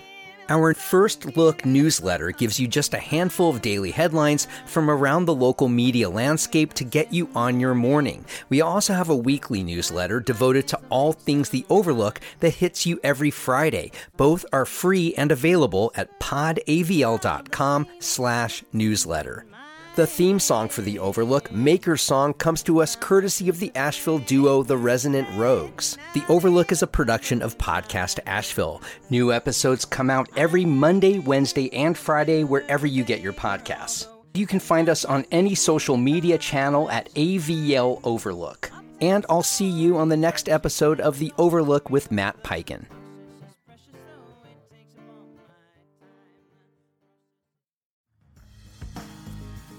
Our 0.53 0.75
First 0.75 1.35
Look 1.35 1.65
newsletter 1.65 2.29
gives 2.29 2.59
you 2.59 2.67
just 2.67 2.93
a 2.93 2.99
handful 2.99 3.49
of 3.49 3.63
daily 3.63 3.89
headlines 3.89 4.47
from 4.67 4.87
around 4.87 5.25
the 5.25 5.33
local 5.33 5.67
media 5.67 6.07
landscape 6.07 6.73
to 6.73 6.83
get 6.83 7.11
you 7.11 7.27
on 7.33 7.59
your 7.59 7.73
morning. 7.73 8.23
We 8.49 8.61
also 8.61 8.93
have 8.93 9.09
a 9.09 9.15
weekly 9.15 9.63
newsletter 9.63 10.19
devoted 10.19 10.67
to 10.67 10.79
all 10.91 11.11
things 11.11 11.49
The 11.49 11.65
Overlook 11.71 12.21
that 12.41 12.53
hits 12.53 12.85
you 12.85 12.99
every 13.03 13.31
Friday. 13.31 13.93
Both 14.15 14.45
are 14.53 14.67
free 14.67 15.15
and 15.15 15.31
available 15.31 15.91
at 15.95 16.19
podavl.com 16.19 17.87
slash 17.97 18.63
newsletter. 18.71 19.47
The 19.95 20.07
theme 20.07 20.39
song 20.39 20.69
for 20.69 20.81
The 20.81 20.97
Overlook, 20.97 21.51
Maker's 21.51 22.01
Song, 22.01 22.33
comes 22.33 22.63
to 22.63 22.81
us 22.81 22.95
courtesy 22.95 23.47
of 23.47 23.59
the 23.59 23.71
Asheville 23.75 24.17
duo 24.17 24.63
The 24.63 24.75
Resonant 24.75 25.27
Rogues. 25.35 25.99
The 26.15 26.23
Overlook 26.29 26.71
is 26.71 26.81
a 26.81 26.87
production 26.87 27.43
of 27.43 27.59
Podcast 27.59 28.19
Asheville. 28.25 28.81
New 29.11 29.31
episodes 29.31 29.85
come 29.85 30.09
out 30.09 30.27
every 30.35 30.65
Monday, 30.65 31.19
Wednesday, 31.19 31.71
and 31.73 31.95
Friday 31.95 32.43
wherever 32.43 32.87
you 32.87 33.03
get 33.03 33.21
your 33.21 33.33
podcasts. 33.33 34.07
You 34.33 34.47
can 34.47 34.59
find 34.59 34.89
us 34.89 35.05
on 35.05 35.27
any 35.29 35.53
social 35.53 35.95
media 35.95 36.39
channel 36.39 36.89
at 36.89 37.13
AVL 37.13 38.01
Overlook. 38.03 38.71
And 38.99 39.27
I'll 39.29 39.43
see 39.43 39.69
you 39.69 39.97
on 39.97 40.09
the 40.09 40.17
next 40.17 40.49
episode 40.49 41.01
of 41.01 41.19
The 41.19 41.31
Overlook 41.37 41.91
with 41.91 42.11
Matt 42.11 42.41
Peiken. 42.41 42.85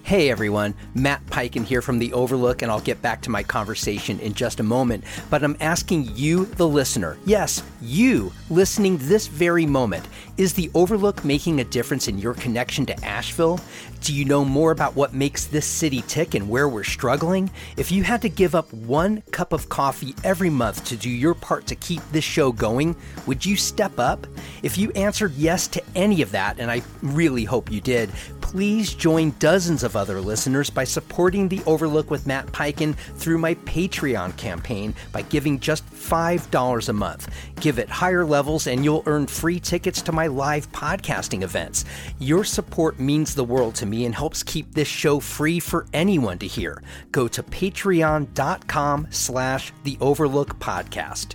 Hey 0.05 0.29
everyone, 0.29 0.75
Matt 0.95 1.25
Peiken 1.29 1.65
here 1.65 1.81
from 1.81 1.99
The 1.99 2.13
Overlook, 2.13 2.61
and 2.61 2.71
I'll 2.71 2.79
get 2.79 3.01
back 3.01 3.23
to 3.23 3.31
my 3.31 3.43
conversation 3.43 4.21
in 4.21 4.35
just 4.35 4.61
a 4.61 4.63
moment. 4.63 5.03
But 5.31 5.43
I'm 5.43 5.57
asking 5.61 6.15
you, 6.15 6.45
the 6.45 6.69
listener, 6.69 7.17
yes, 7.25 7.63
you 7.81 8.31
listening 8.51 8.99
this 8.99 9.29
very 9.29 9.65
moment, 9.65 10.07
is 10.37 10.53
The 10.53 10.71
Overlook 10.75 11.25
making 11.25 11.59
a 11.59 11.65
difference 11.65 12.07
in 12.07 12.19
your 12.19 12.35
connection 12.35 12.85
to 12.85 13.03
Asheville? 13.03 13.61
Do 14.05 14.13
you 14.13 14.27
know 14.27 14.45
more 14.45 14.71
about 14.71 14.95
what 14.95 15.15
makes 15.15 15.47
this 15.47 15.65
city 15.65 16.03
tick 16.07 16.35
and 16.35 16.51
where 16.51 16.69
we're 16.69 16.85
struggling? 16.85 17.49
If 17.79 17.91
you 17.91 18.03
had 18.03 18.21
to 18.21 18.29
give 18.29 18.55
up 18.55 18.71
one 18.71 19.23
cup 19.31 19.55
of 19.55 19.71
coffee 19.71 20.15
every 20.23 20.51
month 20.51 20.85
to 20.85 20.97
do 20.99 21.09
your 21.09 21.33
part 21.33 21.67
to 21.69 21.75
keep 21.75 22.03
this 22.13 22.23
show 22.23 22.53
going, 22.53 22.97
would 23.27 23.47
you 23.47 23.57
step 23.57 23.99
up? 23.99 24.27
If 24.63 24.77
you 24.77 24.91
answered 24.91 25.33
yes 25.37 25.67
to 25.69 25.83
any 25.95 26.21
of 26.21 26.33
that, 26.33 26.61
and 26.61 26.71
I 26.71 26.83
really 27.01 27.45
hope 27.45 27.73
you 27.73 27.81
did, 27.81 28.11
please 28.43 28.93
join 28.93 29.35
dozens 29.39 29.83
of 29.83 29.97
other 29.97 30.21
listeners 30.21 30.69
by 30.69 30.85
supporting 30.85 31.49
The 31.49 31.63
Overlook 31.65 32.11
with 32.11 32.27
Matt 32.27 32.47
Peiken 32.49 32.95
through 32.95 33.39
my 33.39 33.55
Patreon 33.55 34.37
campaign 34.37 34.95
by 35.13 35.23
giving 35.23 35.59
just 35.59 35.85
$5 35.91 36.89
a 36.89 36.93
month. 36.93 37.35
Give 37.61 37.79
it 37.79 37.89
higher 37.89 38.25
levels 38.25 38.67
and 38.67 38.85
you'll 38.85 39.03
earn 39.07 39.27
free 39.27 39.59
tickets 39.59 40.03
to 40.03 40.13
my 40.13 40.27
live 40.27 40.71
podcasting 40.73 41.43
events. 41.43 41.87
Your 42.19 42.45
support 42.45 43.01
means 43.01 43.35
the 43.35 43.43
world 43.43 43.75
to 43.77 43.87
me 43.95 44.05
and 44.05 44.15
helps 44.15 44.43
keep 44.43 44.75
this 44.75 44.89
show 44.89 45.21
free 45.21 45.61
for 45.61 45.87
anyone 45.93 46.39
to 46.39 46.47
hear. 46.47 46.83
Go 47.13 47.29
to 47.29 47.43
patreon.com 47.43 49.07
slash 49.11 49.73
the 49.85 49.97
Overlook 50.01 50.59
Podcast. 50.59 51.35